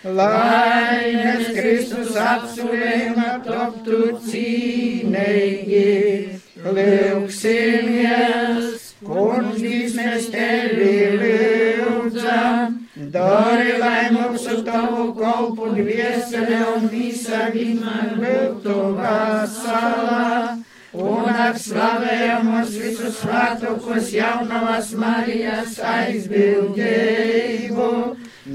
Laimės 0.00 1.50
Kristus 1.52 2.14
apsūlėna 2.16 3.34
toptų 3.44 3.98
cīneigi, 4.24 5.90
liuksimies, 6.64 8.78
kundys 9.04 9.92
miestelį 9.98 10.94
liūdza, 11.20 12.40
dori 13.12 13.76
laimok 13.82 14.40
su 14.40 14.56
tavo 14.64 15.10
kolpu 15.20 15.68
dvieselė, 15.76 16.62
un 16.78 16.88
visą 16.96 17.52
vyną 17.52 17.98
liūtų 18.24 18.78
vasalą. 18.96 20.64
Un 21.40 21.46
ar 21.48 21.56
slavējamos 21.56 22.74
visus 22.76 23.14
svētkos 23.22 24.10
jaunavas 24.12 24.90
Marijas 25.00 25.78
aizbildību, 25.88 27.86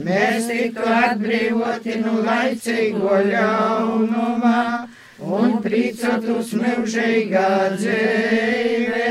mēs 0.06 0.46
tiktu 0.52 0.86
atbrīvoti 0.94 1.96
no 2.04 2.14
laicīgo 2.28 3.16
ļaunuma 3.32 4.60
un 5.40 5.58
priecātos 5.66 6.54
mūžīgā 6.62 7.50
dzīve 7.74 9.10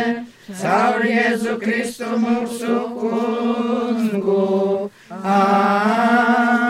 caur 0.62 1.02
Jēzu 1.10 1.58
Kristu 1.66 2.14
mūsu 2.28 2.78
kungu. 3.02 4.46
Āmen! 5.34 6.64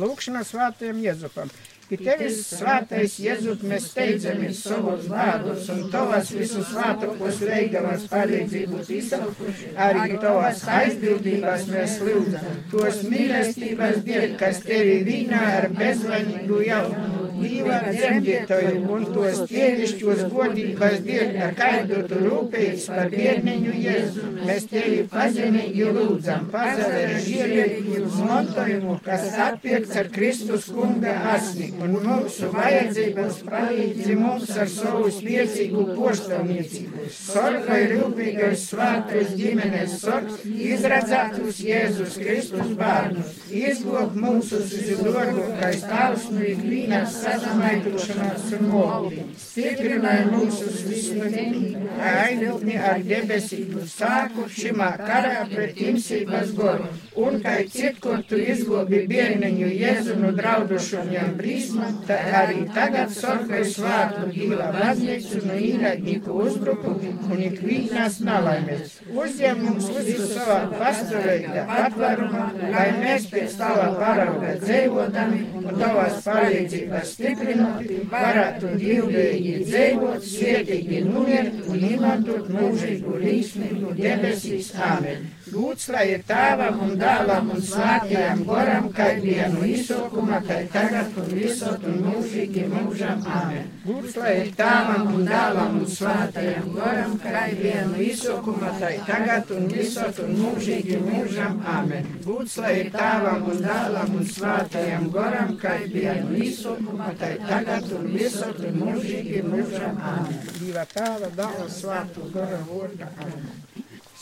Lūkšana 0.00 0.48
svētajam 0.48 0.96
Jēzupam. 1.04 1.52
Pie 1.86 1.96
tevis 2.02 2.40
svētais 2.50 3.12
Jēzus 3.22 3.60
mēs 3.62 3.84
steidzamies 3.92 4.58
savus 4.66 5.04
vārdus 5.06 5.68
un 5.70 5.84
tavas 5.92 6.32
visus 6.34 6.66
svētākos 6.72 7.38
veikavas 7.46 8.08
palīdzības 8.10 8.90
izsaukuši. 8.96 9.68
Arī 9.84 10.16
tavas 10.18 10.64
aizbildības 10.80 11.68
mēs 11.70 11.94
lūdzam. 12.02 12.56
Tos 12.72 13.04
mīlestības 13.06 14.02
dēļ, 14.08 14.34
kas 14.40 14.58
tevi 14.66 14.96
vīnā 15.06 15.44
ar 15.60 15.68
bezvainīgu 15.78 16.58
jaunu. 16.66 17.22
Dīva 17.36 17.78
dzemdētoju 17.84 18.82
un 18.96 19.06
tos 19.12 19.42
tievišķos 19.50 20.24
godības 20.32 20.98
dēļ, 21.06 21.32
ar 21.46 21.54
kādu 21.58 22.02
tu 22.10 22.20
rūpējies 22.24 22.88
par 22.90 23.12
bērniņu 23.12 23.76
Jēzu. 23.84 24.26
Mēs 24.40 24.66
tevi 24.72 25.02
pazemīgi 25.12 25.86
lūdzam, 25.92 26.48
pazaver 26.50 27.14
žīrēju 27.28 28.10
montojumu, 28.16 28.98
kas 29.06 29.28
atpiekts 29.50 30.00
ar 30.00 30.10
Kristus 30.16 30.70
kunga 30.72 31.12
asni 31.36 31.75
un 31.82 31.96
mūsu 32.02 32.48
vajadzības 32.52 33.40
palīdzi 33.46 34.16
mums 34.18 34.50
ar 34.56 34.68
savu 34.70 35.10
spēcīgu 35.12 35.84
poštāvniecību. 35.96 37.06
Sorga 37.16 37.78
ir 37.82 37.94
rūpīgais 37.96 38.64
svētais 38.70 39.34
ģimenes 39.38 39.96
sorgs, 40.02 40.44
izradzētus 40.46 41.60
Jēzus 41.66 42.16
Kristus 42.20 42.72
bērnus, 42.78 43.34
izglāb 43.50 44.16
mūsu 44.20 44.60
zilorgokais 44.70 45.84
tavs 45.86 46.28
no 46.32 46.44
ikvienas 46.46 47.18
sazamaitošanās 47.22 48.48
un 48.58 48.70
moldības. 48.72 49.46
Stiprinai 49.46 50.16
mūsu 50.30 50.70
visnotību, 50.88 51.84
aizvilni 52.12 52.78
ar 52.90 53.02
debesību 53.06 53.84
sāku 53.90 54.48
šimā 54.52 54.90
karā 55.02 55.46
pret 55.52 55.80
imsības 55.80 56.52
goru, 56.56 56.90
un 57.26 57.40
kā 57.44 57.58
citkur 57.72 58.24
tu 58.28 58.40
izglābi 58.40 59.04
bērniņu 59.10 59.70
Jēzu 59.76 60.18
no 60.20 60.32
draudušajiem 60.36 61.36
brīsmām, 61.66 61.96
tā 62.06 62.16
arī 62.40 62.64
tagad 62.74 63.10
sorgai 63.10 63.62
svātu 63.66 64.30
Dieva 64.32 64.70
baznīcu 64.74 65.42
no 65.46 65.54
īraidnieku 65.54 66.36
uzbruku 66.44 66.94
un 67.30 67.42
ikvienas 67.42 68.20
nelaimēs. 68.20 69.00
Uzņem 69.10 69.62
mums 69.64 69.88
visu 69.96 70.26
savā 70.30 70.58
pastāvīgā 70.72 71.66
patvērumā, 71.70 72.44
lai 72.72 72.86
mēs 73.00 73.28
pēc 73.32 73.56
tava 73.58 73.88
parauga 73.98 74.54
dzīvotami 74.62 75.40
un 75.62 75.80
tavas 75.80 76.20
palīdzības 76.26 77.14
stiprinot, 77.16 77.82
varētu 78.12 78.74
divīgi 78.76 79.56
dzīvot, 79.64 80.22
svietīgi 80.22 81.02
numirt 81.06 81.66
un 81.66 81.88
izmantot 81.90 82.50
mūžīgu 82.52 83.18
līsmīgu 83.24 83.96
debesīs. 83.98 84.72
Āmen. 84.76 85.26
Lūdz, 85.46 85.88
lai 85.94 86.04
ir 86.10 86.24
tēvam 86.26 86.80
un 86.84 86.96
dēlam 87.00 87.52
un 87.54 87.62
svētajam 87.62 88.42
goram, 88.48 88.90
kā 88.94 89.12
vienu 89.22 89.62
izsokuma, 89.70 90.40
kā 90.44 90.58
tagad 90.72 91.14
un 91.22 91.30
visot 91.32 91.55
un 91.64 91.96
mūžīgi 92.04 92.64
mūžam. 92.70 93.22
Āmen. 93.36 93.70
Lūdz, 93.86 94.16
lai 94.20 94.32
ir 94.42 94.50
tēvam 94.58 95.08
un 95.14 95.24
dēlam 95.28 95.78
un 95.80 95.88
svētajam 95.90 96.68
goram, 96.74 97.16
kā 97.22 97.44
vienu 97.60 98.00
izsokuma, 98.06 98.72
kā 98.80 98.90
tagad 99.08 99.52
un 99.56 99.68
visot 99.72 100.20
un 100.24 100.34
mūžīgi 100.40 101.00
mūžam. 101.06 101.58
Āmen. 101.74 102.10
Lūdz, 102.26 102.56
lai 102.64 102.72
ir 102.82 102.92
tēvam 102.94 103.48
un 103.52 103.64
dēlam 103.64 104.14
un 104.20 104.30
svētajam 104.36 105.10
goram, 105.16 105.56
kā 105.62 105.76
vienu 105.96 106.40
izsokuma, 106.46 107.12
kā 107.20 107.32
tagad 107.48 107.90
un 107.98 108.08
visot 108.14 108.64
un 108.70 108.80
mūžīgi 108.84 109.44
mūžam. 109.48 110.00
Āmen. 110.14 110.40
Dieva 110.60 110.86
tēva, 110.92 111.32
dēla, 111.40 111.68
svētu 111.80 112.30
gora 112.34 112.60
vārda. 112.70 113.12
Āmen. 113.26 113.52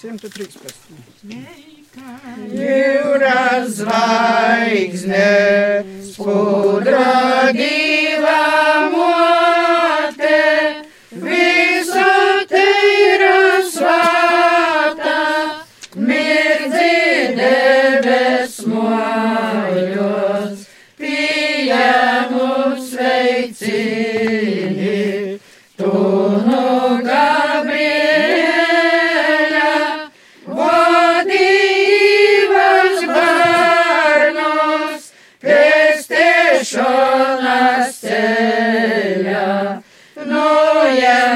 113. 0.05 1.74
Jūra 1.95 3.63
zvaigzne, 3.71 5.29
skudra 6.11 7.53
diva 7.55 8.41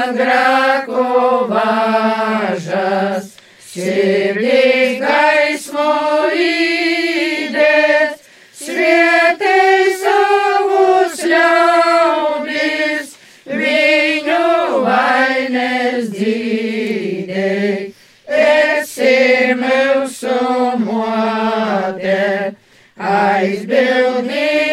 nojam 0.09 0.17
grāku 0.17 1.47
vāžas, 1.49 3.35
sirdī 3.61 4.99
gaismu 5.01 6.29
īdēt, 6.33 8.17
svietē 8.53 9.59
savus 10.01 11.23
ļaudis, 11.25 13.13
viņu 13.45 14.83
vainas 14.85 16.09
dzīdēt. 16.15 17.93
Esi 18.29 19.53
mūsu 19.57 20.39
mote, 20.85 22.53
aizbildnība 22.97 24.68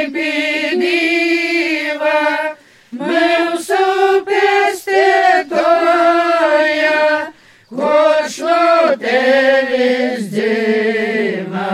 tevis 9.26 10.28
dzīva, 10.30 11.70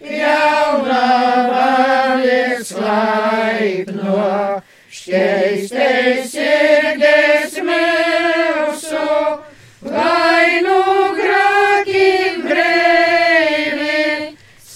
jauna 0.00 1.02
valis 1.50 2.70
laipno, 2.78 4.22
šķeistais 4.98 6.32
sirdes 6.32 7.58
mūsu, 7.68 9.04
lai 9.84 10.48
nu 10.64 10.78
grākim 11.18 12.32
brīvi, 12.48 14.00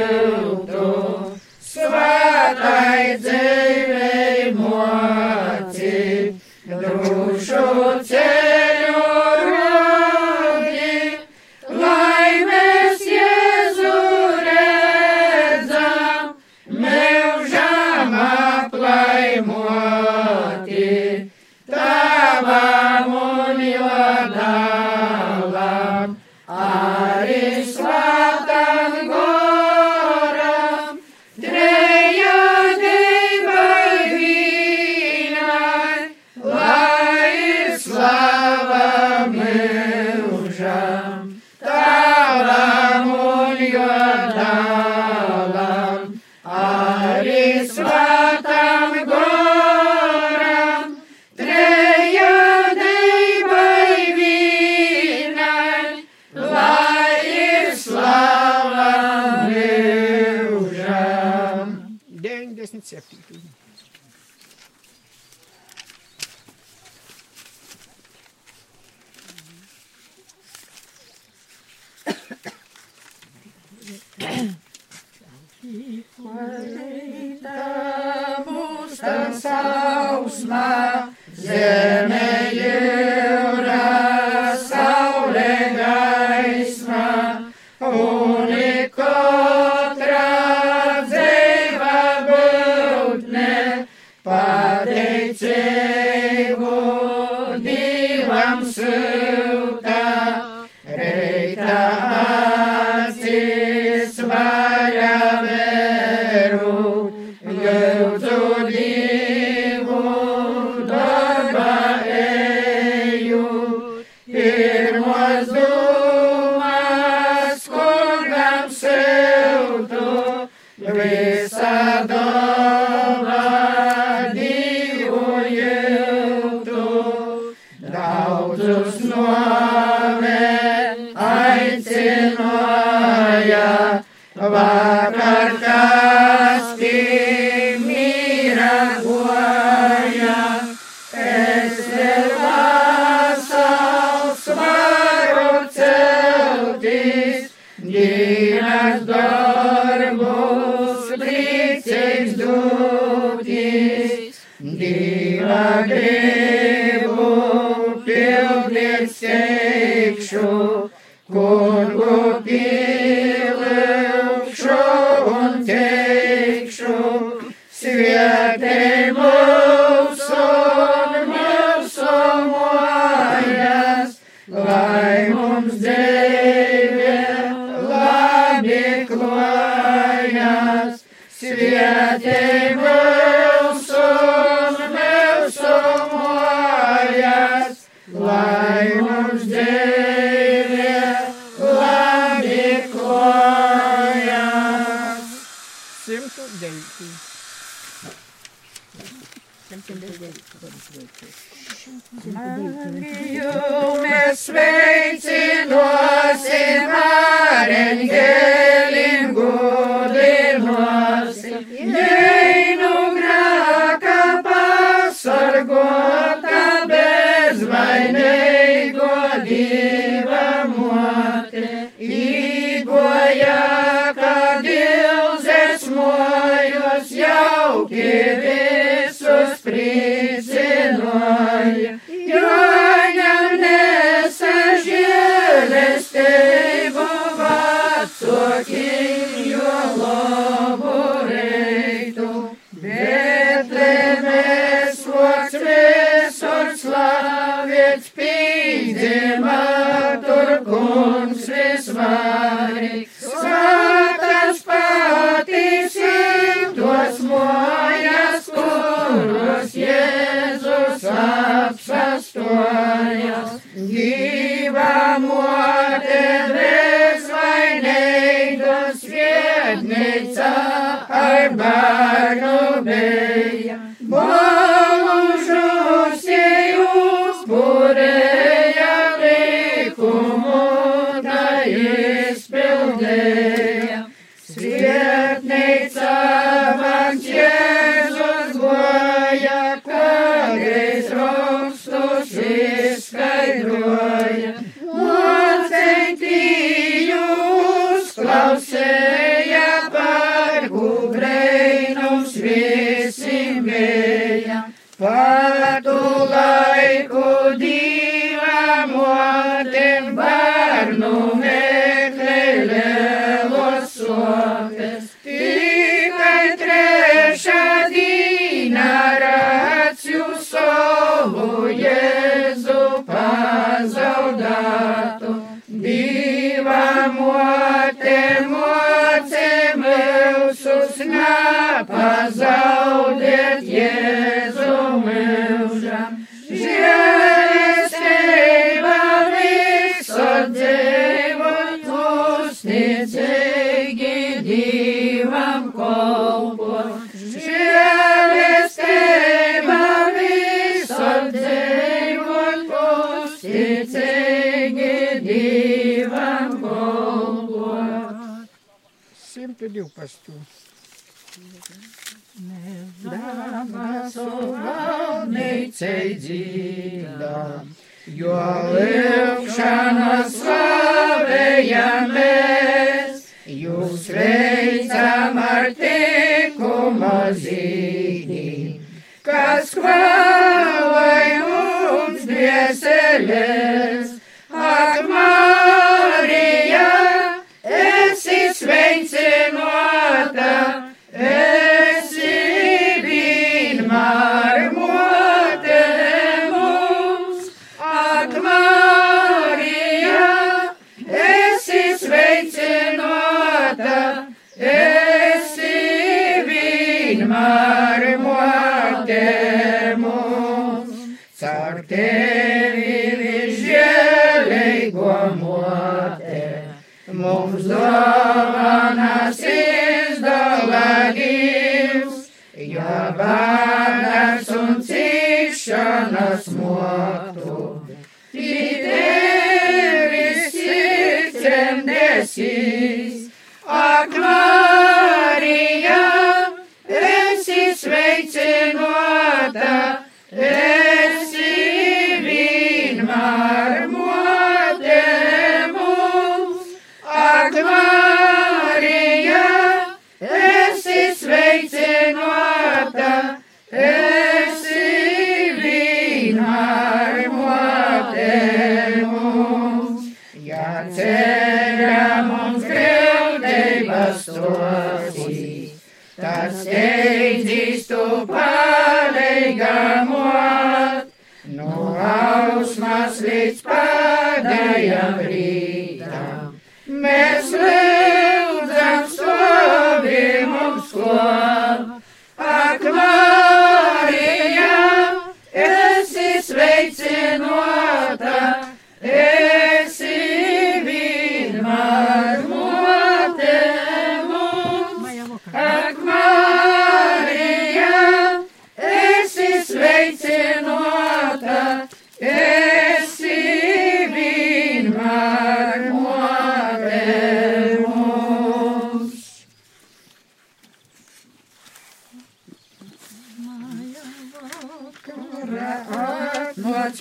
kas 379.25 379.71
kvēlai 379.73 381.39
mums 381.41 382.25
dvieselē. 382.29 383.84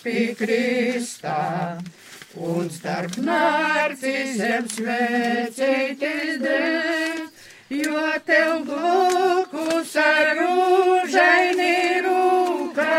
pie 0.05 0.35
Krista. 0.37 1.79
Un 2.37 2.67
starp 2.69 3.15
narcisiem 3.23 4.67
svecītis 4.69 6.41
Dievs, 6.43 7.47
jo 7.71 8.03
tev 8.27 8.67
glukus 8.67 9.95
ar 10.03 10.35
rūžaini 10.41 12.03
rūkā, 12.09 12.99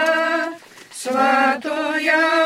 svātojā. 1.03 2.44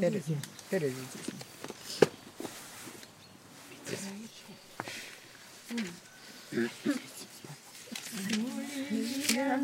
Terezi. 0.00 0.36
Terezi. 0.70 1.04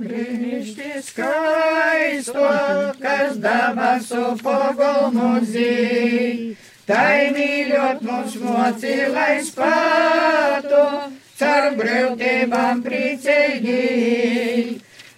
Brīnišķīgi 0.02 1.02
skaisto, 1.06 2.46
kas 3.02 3.36
dabasu 3.44 4.24
pogulmu 4.42 5.30
zīd. 5.52 6.56
Tai 6.88 7.18
mīļot 7.36 8.02
mums 8.08 8.34
moci, 8.42 8.94
lai 9.12 9.36
spātu, 9.46 10.82
caur 11.38 11.68
grūtībām 11.78 12.82
priecīgi. 12.88 13.80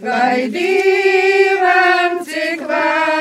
Lai 0.04 0.50
divam 0.52 2.20
cik 2.28 2.66
varam, 2.68 3.13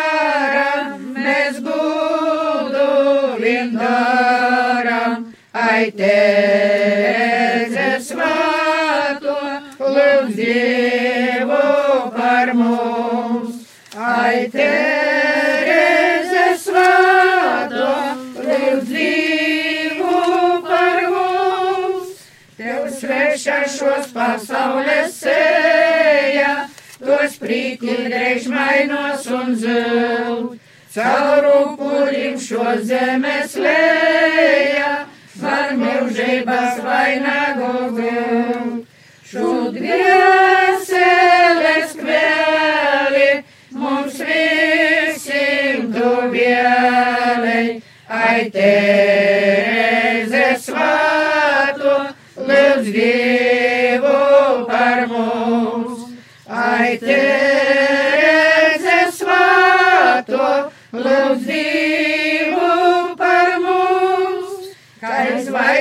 ai 5.84 5.92
Tereze 6.00 7.88
svāto, 8.00 9.36
lūdz 9.84 10.36
Dievu 10.38 12.12
par 12.16 12.54
mums. 12.56 13.66
Ai 13.98 14.48
Tereze 14.54 16.46
svāto, 16.64 17.90
lūdz 18.40 18.88
Dievu 18.94 20.64
par 20.64 21.04
mums. 21.12 22.24
Tev 22.56 22.88
svešā 23.02 23.60
šos 23.68 24.08
pasaules 24.16 25.20
sēja, 25.20 26.70
tos 27.02 27.36
prīti 27.42 27.98
drežmainos 28.08 29.28
un 29.28 29.56
zil. 29.60 30.54
Caur 30.94 31.44
upurim 31.50 32.38
šo 32.38 32.78
zemes 32.86 33.58
lēja, 33.58 35.08
var 35.44 35.74
mūžības 35.80 36.80
vainagu 36.86 37.72
gūt. 37.98 38.86
Šudvieseles 39.34 39.96
kvēli, 41.98 43.30
mums 43.74 44.16
visiem 44.28 45.80
duvielei, 45.96 47.68
ai 48.08 48.42
Tereze 48.54 50.46
svātu, 50.68 51.96
lūdz 52.38 52.88
Dievu 52.94 53.13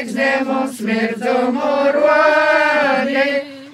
zvaigzne 0.02 0.44
mums 0.46 0.80
mirdzumu 0.80 1.74
rodi, 1.94 3.26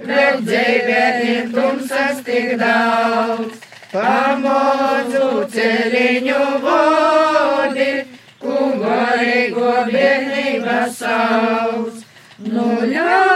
vēl 0.05 0.41
dzīvē 0.45 1.05
ir 1.25 1.49
tumsas 1.55 2.21
tik 2.25 2.59
daudz. 2.61 3.57
Pamozu 3.93 5.47
ceļiņu 5.55 6.43
vodi, 6.65 7.89
kungorīgo 8.43 9.73
bērnības 9.89 11.01
sauc. 11.01 12.05
Nu 12.39 12.69
ļaunā, 12.93 13.28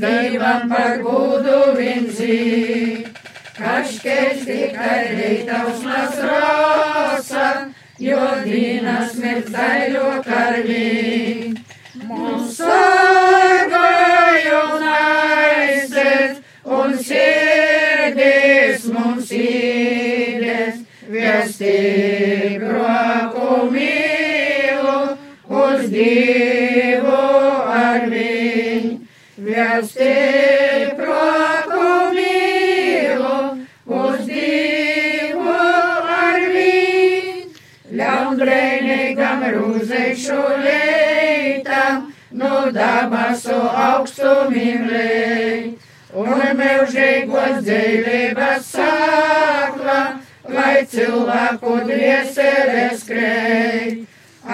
par 0.00 1.02
gudu 1.02 1.74
vinzī. 1.76 3.06
Kaškēs 3.58 4.44
tikai 4.46 5.18
reitavs 5.18 5.82
nas 5.82 6.14
rosa, 6.22 7.46
jo 7.98 8.20
dīnas 8.44 9.16
mirdzaiļo 9.18 10.22
karvī. 10.22 11.56
Mums 12.06 12.54
sargāja 12.60 14.60
un 14.76 14.86
aizsēs, 14.94 16.38
un 16.64 16.94
sirdis 17.02 18.86
mums 18.94 19.32
īdes, 19.34 20.84
viestībrāku 21.10 21.97
Ļaunbrēnīgam 37.98 39.44
rūzēšu 39.54 40.38
leitam, 40.64 42.08
no 42.30 42.68
dabasu 42.74 43.56
augstumiem 43.84 44.84
lej. 44.90 45.62
Un 46.18 46.42
mūžīgos 46.58 47.62
dzīvības 47.66 48.68
sākla, 48.74 49.98
lai 50.50 50.76
cilvēku 50.90 51.74
dvieseles 51.88 53.02
krēj. 53.08 53.90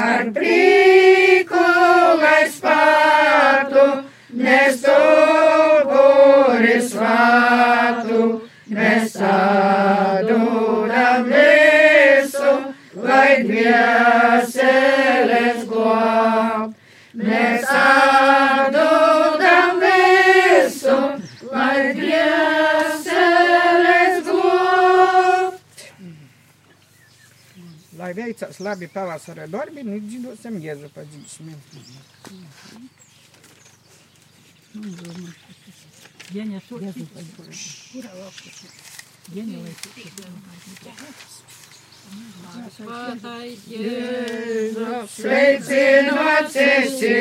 Ar 0.04 0.24
prieku, 0.36 1.66
lai 2.20 2.42
spātu, 2.50 3.86
nes 4.34 4.82
uguri 4.90 6.80
svātu, 6.82 8.42
mēs 8.74 9.14
atdodam 9.30 11.28
visu, 11.30 12.54
lai 13.04 13.44
dvieseles 13.46 15.62
glāb. 15.70 16.74
Mēs 17.14 17.62
atdodam 17.78 19.78
visu, 19.84 20.96
lai 21.52 21.94
dvieseles 22.00 24.18
glāb. 24.26 25.54
Lai 28.00 28.10
veicas 28.18 28.58
labi 28.58 28.90
pavasara 28.90 29.46
darbi, 29.46 29.86
nu 29.86 30.02
dzīvosim 30.02 30.58
Jēzu 34.74 35.20
padzīšmi. 35.54 36.32
Jeņa 36.34 36.60
šurp. 36.66 36.96
Jeņa 39.34 39.58
lai 43.22 43.52
Sveicināts 45.14 46.56
esi, 46.64 47.20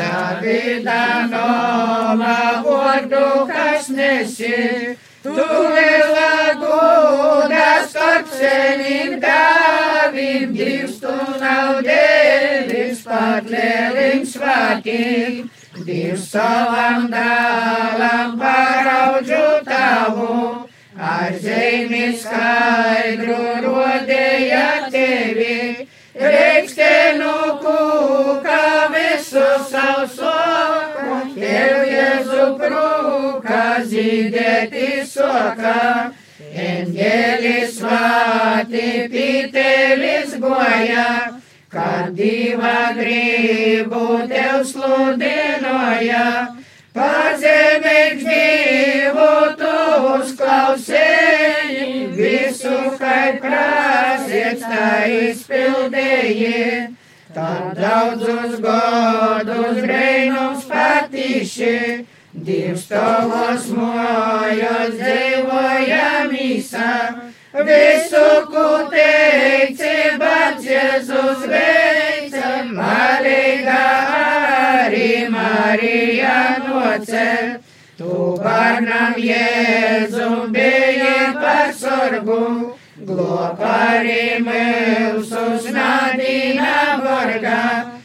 Davida 0.00 1.04
nomā 1.30 2.40
vārdu, 2.66 3.22
kas 3.52 3.88
nesi. 3.88 4.98
Tu 5.22 5.32
liela 5.76 6.54
gūda 6.62 7.68
starp 7.86 8.26
seniem 8.34 9.20
dāvim, 9.22 10.52
divs 10.58 10.98
tu 11.02 11.14
nav 11.42 11.80
dēlis, 11.86 13.06
pat 13.06 13.54
lielim 13.54 14.26
svātīm. 14.26 15.55
Divs 15.84 16.30
savam 16.30 17.08
dālam 17.12 18.38
paraudžu 18.40 19.64
tavu, 19.64 20.68
ar 20.98 21.36
zemi 21.42 22.16
skaidru 22.16 23.36
rodēja 23.66 24.88
tevi. 24.94 25.88
Reikstenu 26.16 27.34
kūka 27.60 28.62
visu 28.94 29.46
savu 29.68 30.06
soku, 30.16 31.18
tev 31.36 31.82
Jēzu 31.92 32.46
krūka 32.62 33.64
zīdēti 33.92 35.04
soka. 35.04 36.12
Engelis 36.56 37.82
vārds. 37.84 38.36
pati 38.56 39.08
pītelis 39.12 40.36
goja, 40.40 41.25
kad 41.76 42.14
diva 42.14 42.92
gribu 42.96 44.06
tev 44.28 44.62
sludinoja. 44.64 46.28
Pazemīgs 46.96 48.22
divu 48.24 49.32
tu 49.60 49.72
uzklausēji, 50.14 51.90
visu, 52.16 52.78
kai 52.96 53.36
prasiet, 53.42 54.64
tā 54.64 54.88
izpildēji. 55.28 56.86
Tad 57.36 57.76
daudzus 57.76 58.56
godus 58.64 59.82
breinums 59.84 60.64
patīši, 60.72 61.76
divs 62.32 62.88
tavos 62.88 63.68
mojos 63.76 64.96
dzīvojam 64.96 66.32
īsā. 66.48 66.94
Visu, 67.56 68.44
ko 68.52 68.84
teici, 68.92 69.92
bet 70.20 70.60
Jēzus 70.60 71.46
veica, 71.48 72.50
Marija 72.68 73.78
arī 74.92 75.24
Marija 75.32 76.36
nocēl. 76.66 77.56
Tu 77.96 78.20
barnam 78.44 79.16
Jēzum 79.16 80.52
bija 80.52 81.32
par 81.40 81.72
sorgu, 81.72 82.76
glopari 83.00 84.36
mūsus 84.44 85.72
nadīna 85.72 87.00
vargā. 87.00 87.62
Visi 87.72 87.95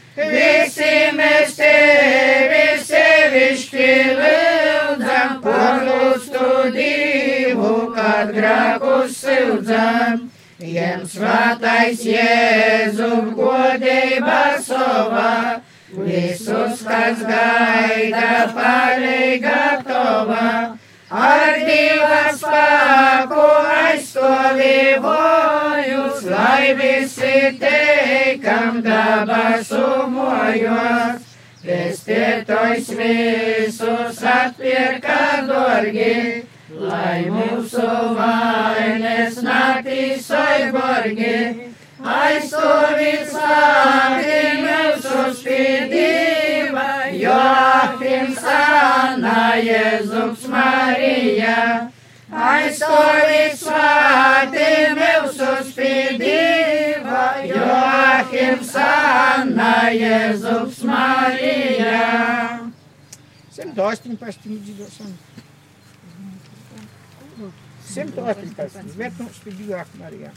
kad 8.72 8.80
grākus 8.80 9.18
sildzam. 9.18 10.30
Jiem 10.62 11.02
svētais 11.10 12.06
Jēzu 12.06 13.34
godība 13.36 14.62
savā. 14.62 15.62
Visus, 15.92 16.84
kas 16.86 17.20
gaida 17.20 18.48
palīga 18.56 19.84
gatava, 19.84 20.78
ar 21.10 21.60
divas 21.66 22.40
spēku 22.40 23.48
aizstāvībojus, 23.74 26.24
lai 26.32 26.74
visi 26.80 27.58
teikam 27.60 28.80
dabasu 28.86 30.08
mojos. 30.08 31.28
Pestētojs 31.62 32.88
visus 32.98 34.18
atpirka 34.24 35.46
dorgi, 35.46 36.48
lai 36.82 37.30
mūsu 37.30 37.86
vainas 38.18 39.38
naktī 39.46 40.16
soiborgi. 40.22 41.70
Aizstāvīt 42.02 43.28
slāpī 43.30 44.38
mūsu 44.66 45.26
spīdība, 45.38 46.86
Joachim 47.14 48.32
Sāna 48.40 49.44
Jēzus 49.62 50.48
Marija. 50.50 51.60
Aizstāvīt 52.32 53.60
slāpī 53.62 54.72
mūsu 54.98 55.52
spīdība, 55.70 57.28
Joachim 57.52 58.66
Sāna 58.66 59.76
Jēzus 59.94 60.82
Marija. 60.90 62.02
118 63.52 64.58
dzīvosim. 64.66 65.14
118. 67.92 68.96
Svētnums 68.96 69.44
pie 69.44 69.54
Dievā 69.58 69.84
Marijā. 70.00 70.32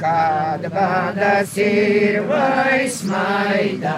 kad 0.00 0.62
badas 0.72 1.56
ir 1.58 2.22
vai 2.28 2.88
smaida 2.88 3.96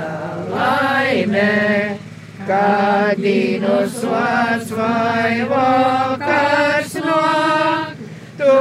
laime, 0.50 1.98
kad 2.46 3.16
dienas 3.22 4.02
vārds 4.02 4.70
vai 4.74 5.46
vakars 5.52 6.94
nāk, 7.06 7.94
tu 8.40 8.56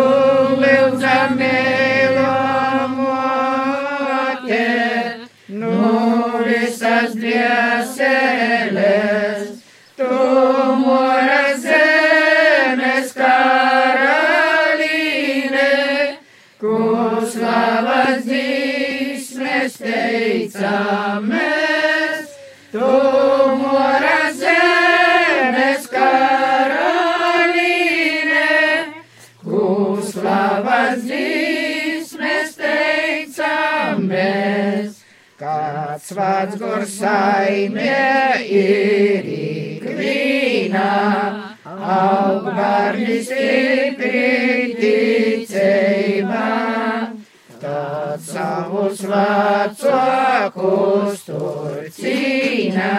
lūdzam 0.62 1.34
mīlamote, 1.42 2.30
nu 5.50 5.82
visas 6.46 7.12
dvieseles, 7.18 8.01
vārds 36.22 36.57
gur 36.61 36.84
saimē 36.86 38.45
ir 38.57 39.30
ikvīnā, 39.36 40.89
aug 41.95 42.43
bērni 42.57 43.17
stipri 43.26 44.76
ticībā. 44.82 46.49
Tad 47.61 48.19
savus 48.26 48.99
vecākus 49.09 51.26
tur 51.28 51.72
cīnā, 51.97 52.95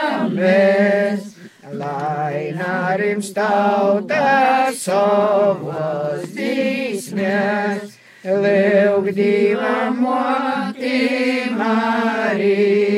Garims 2.94 3.32
tauta 3.34 4.70
savos 4.78 6.28
dzīsmēs, 6.36 7.96
liek 8.22 9.10
divam 9.18 9.98
motī 10.06 11.02
Marija. 11.58 12.93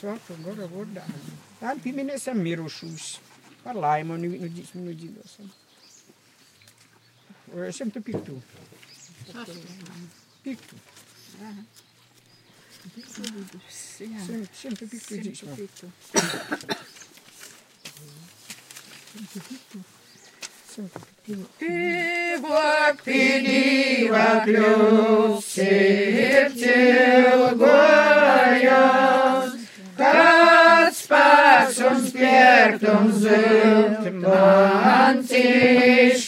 só 0.00 0.16
agora 0.30 0.62
eu 0.62 0.68
vou 0.68 0.84
dar. 0.86 1.06
Tá 1.58 1.74
pimenta 1.76 2.12
essa 2.12 2.34
miroxus. 2.34 3.20
Para 3.64 3.78
lá, 3.78 3.98
irmão, 3.98 4.18
no 4.18 4.48
dia 4.48 4.64
no 4.74 4.94
dia. 4.94 5.10
Eu 7.48 7.72
sempre 7.72 8.00
pico. 8.00 8.42
Pico. 10.42 10.76
Sempre, 13.68 14.48
sempre 14.54 14.86
pico 14.86 15.18
disso. 15.18 15.46
Sempre 20.68 21.00
pico. 21.24 21.50
Pivoak 21.58 23.02
pidiak 23.02 24.46
lo 24.46 25.40
septel 25.40 27.56
goyaz 27.56 29.55
Kāds 29.96 30.98
spēks 31.06 31.78
un 31.88 32.02
spērtums 32.04 33.22
zilt 33.22 34.10
man 34.20 35.22
cīšanos. 35.30 36.26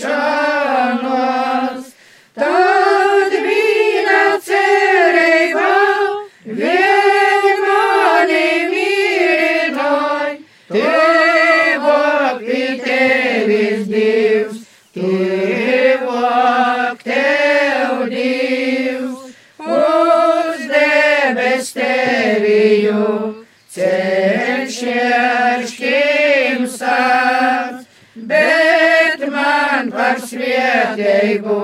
šķīm 25.72 26.66
sāc, 26.72 27.84
bet 28.14 29.24
man 29.32 29.92
par 29.94 30.20
svētību. 30.24 31.58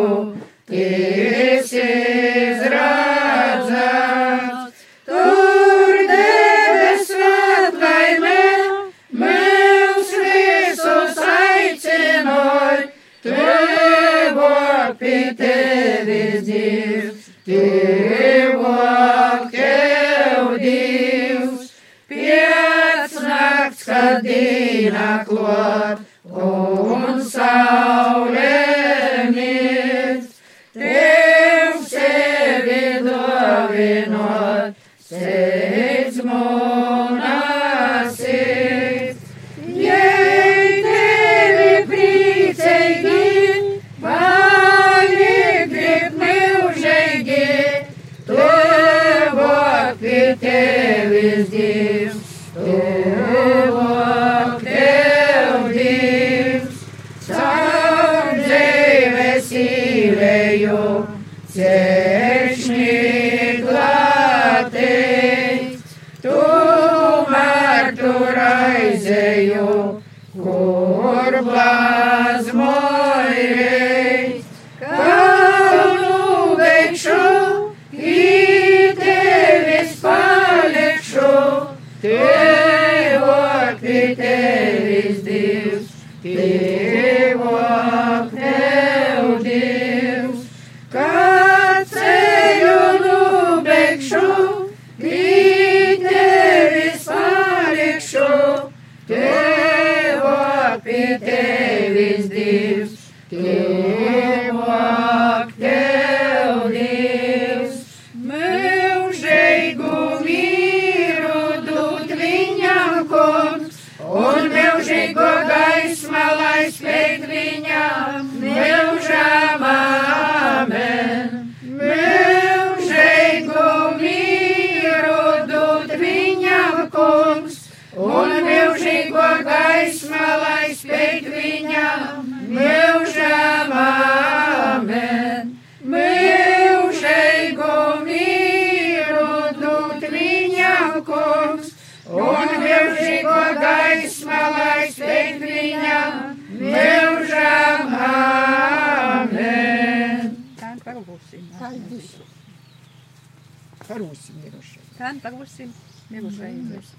Kanta 154.98 155.30
kursim 155.30 155.72
divreiz. 156.08 156.90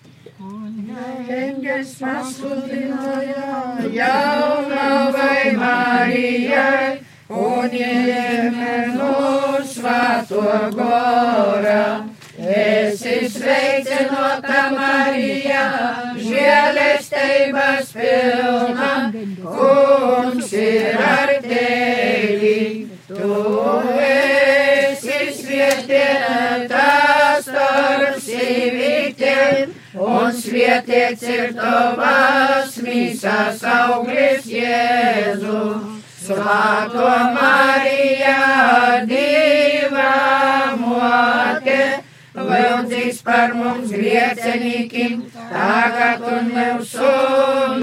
Engels 1.32 1.94
pasludināja 2.02 3.86
jaunavai 3.96 5.54
Marijai 5.62 6.90
un 7.30 7.78
iemenu 7.80 9.12
svāto 9.72 10.44
gorā. 10.76 11.86
Esi 12.36 13.16
sveicinota 13.32 14.66
Marija, 14.76 15.64
žēlestības 16.20 17.94
pilna, 17.96 18.92
kungs 19.40 20.52
ir 20.60 21.00
ar 21.00 21.34
tevi, 21.48 22.60
tu 23.08 23.40
esi 24.10 25.24
svētētā 25.40 26.95
un 29.96 30.32
svētīts 30.36 31.24
ir 31.32 31.54
tavas 31.56 32.76
mīsas 32.84 33.64
auglis 33.64 34.48
Jēzu. 34.52 35.62
Svēto 36.26 37.10
Marija, 37.36 38.38
divā 39.06 40.14
mote, 40.80 41.82
lūdzīs 42.34 43.22
par 43.28 43.54
mums 43.54 43.94
griecenīkim, 43.94 45.22
tagad 45.52 46.26
un 46.32 46.50
mūsu 46.56 47.12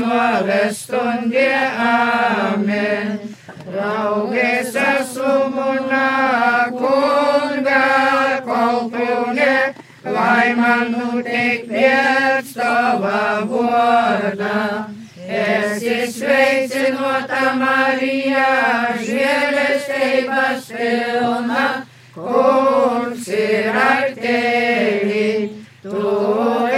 novestundie, 0.03 1.55
amen. 1.87 3.15
Raugies 3.73 4.75
esmu 4.75 5.37
kunga 6.83 8.43
kolpune, 8.43 9.62
lai 10.05 10.55
man 10.59 10.91
notiek 10.93 11.67
pēc 11.69 12.55
tava 12.57 13.45
vorda. 13.47 14.89
Esi 15.23 15.95
sveicinota 16.11 17.53
Marija, 17.57 18.49
žēlestības 19.07 20.67
pilna, 20.73 21.67
kungs 22.15 23.29
ir 23.31 23.79
ar 23.85 24.11
tevi. 24.19 25.31
Tu 25.83 26.03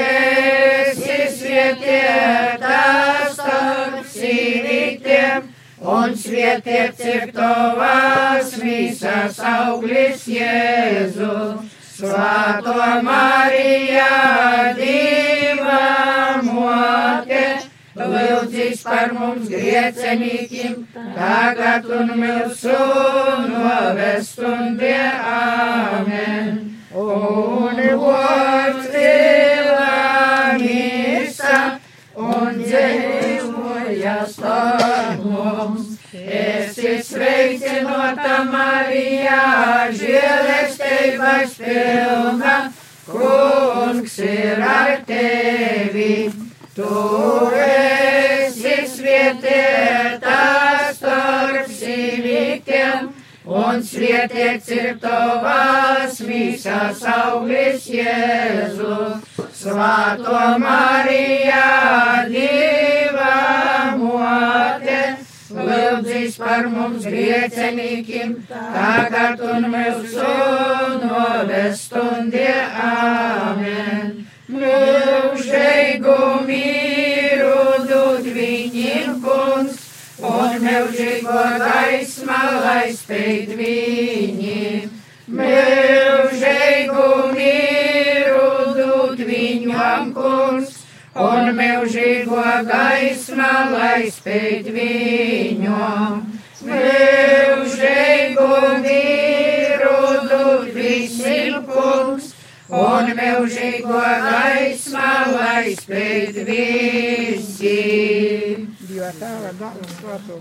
esi 0.01 1.19
svētīta 1.33 2.79
starp 3.33 4.05
sīvītiem, 4.13 5.49
un 5.97 6.15
svētīts 6.21 7.09
ir 7.17 7.33
tavas 7.37 8.55
visas 8.61 9.41
auglis 9.41 10.29
Jēzu. 10.29 11.74
Svēto 11.95 12.75
Marija, 13.07 14.07
diva 14.75 15.83
mote, 16.43 17.45
lūdzīs 17.95 18.83
par 18.83 19.15
mums 19.15 19.47
griecenīkim, 19.53 20.81
tagad 21.15 21.87
un 22.01 22.11
mūsu 22.19 22.81
novestundie, 23.53 25.05
amen. 25.39 26.65
Un 26.95 27.79
vārds 28.03 28.44
Dieva 28.44 28.44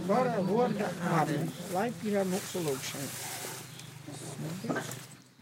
gara, 0.07 0.35
vārda, 0.47 0.89
amen. 1.19 1.49
Lai 1.73 1.89
pieņem 2.01 2.27
mūsu 2.33 2.61
lūgšanu. 2.65 3.07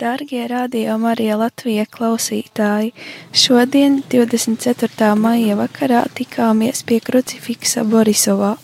Dārgie 0.02 0.48
radio 0.50 0.96
Marija 0.98 1.36
Latvija 1.38 1.86
klausītāji, 1.86 2.94
šodien 3.38 4.00
24. 4.10 5.12
maija 5.14 5.58
vakarā 5.60 6.02
tikāmies 6.18 6.82
pie 6.90 6.98
krucifiksa 7.06 7.84
Borisovā, 7.86 8.56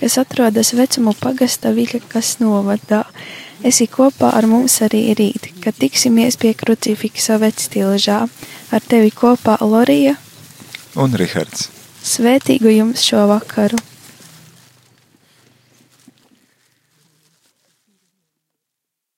kas 0.00 0.18
atrodas 0.20 0.74
vecumu 0.76 1.14
pagasta 1.16 1.72
Viļakas 1.72 2.34
novadā. 2.42 3.06
Esi 3.64 3.86
kopā 3.88 4.34
ar 4.36 4.44
mums 4.50 4.80
arī 4.84 5.14
rīt, 5.16 5.48
kad 5.64 5.78
tiksimies 5.80 6.36
pie 6.36 6.52
krucifiksa 6.58 7.38
vectilžā. 7.40 8.26
Ar 8.72 8.84
tevi 8.88 9.14
kopā 9.14 9.56
Lorija 9.64 10.18
un 10.98 11.16
Rihards. 11.16 11.70
Svētīgu 12.02 12.72
jums 12.74 13.04
šo 13.06 13.24
vakaru! 13.30 13.91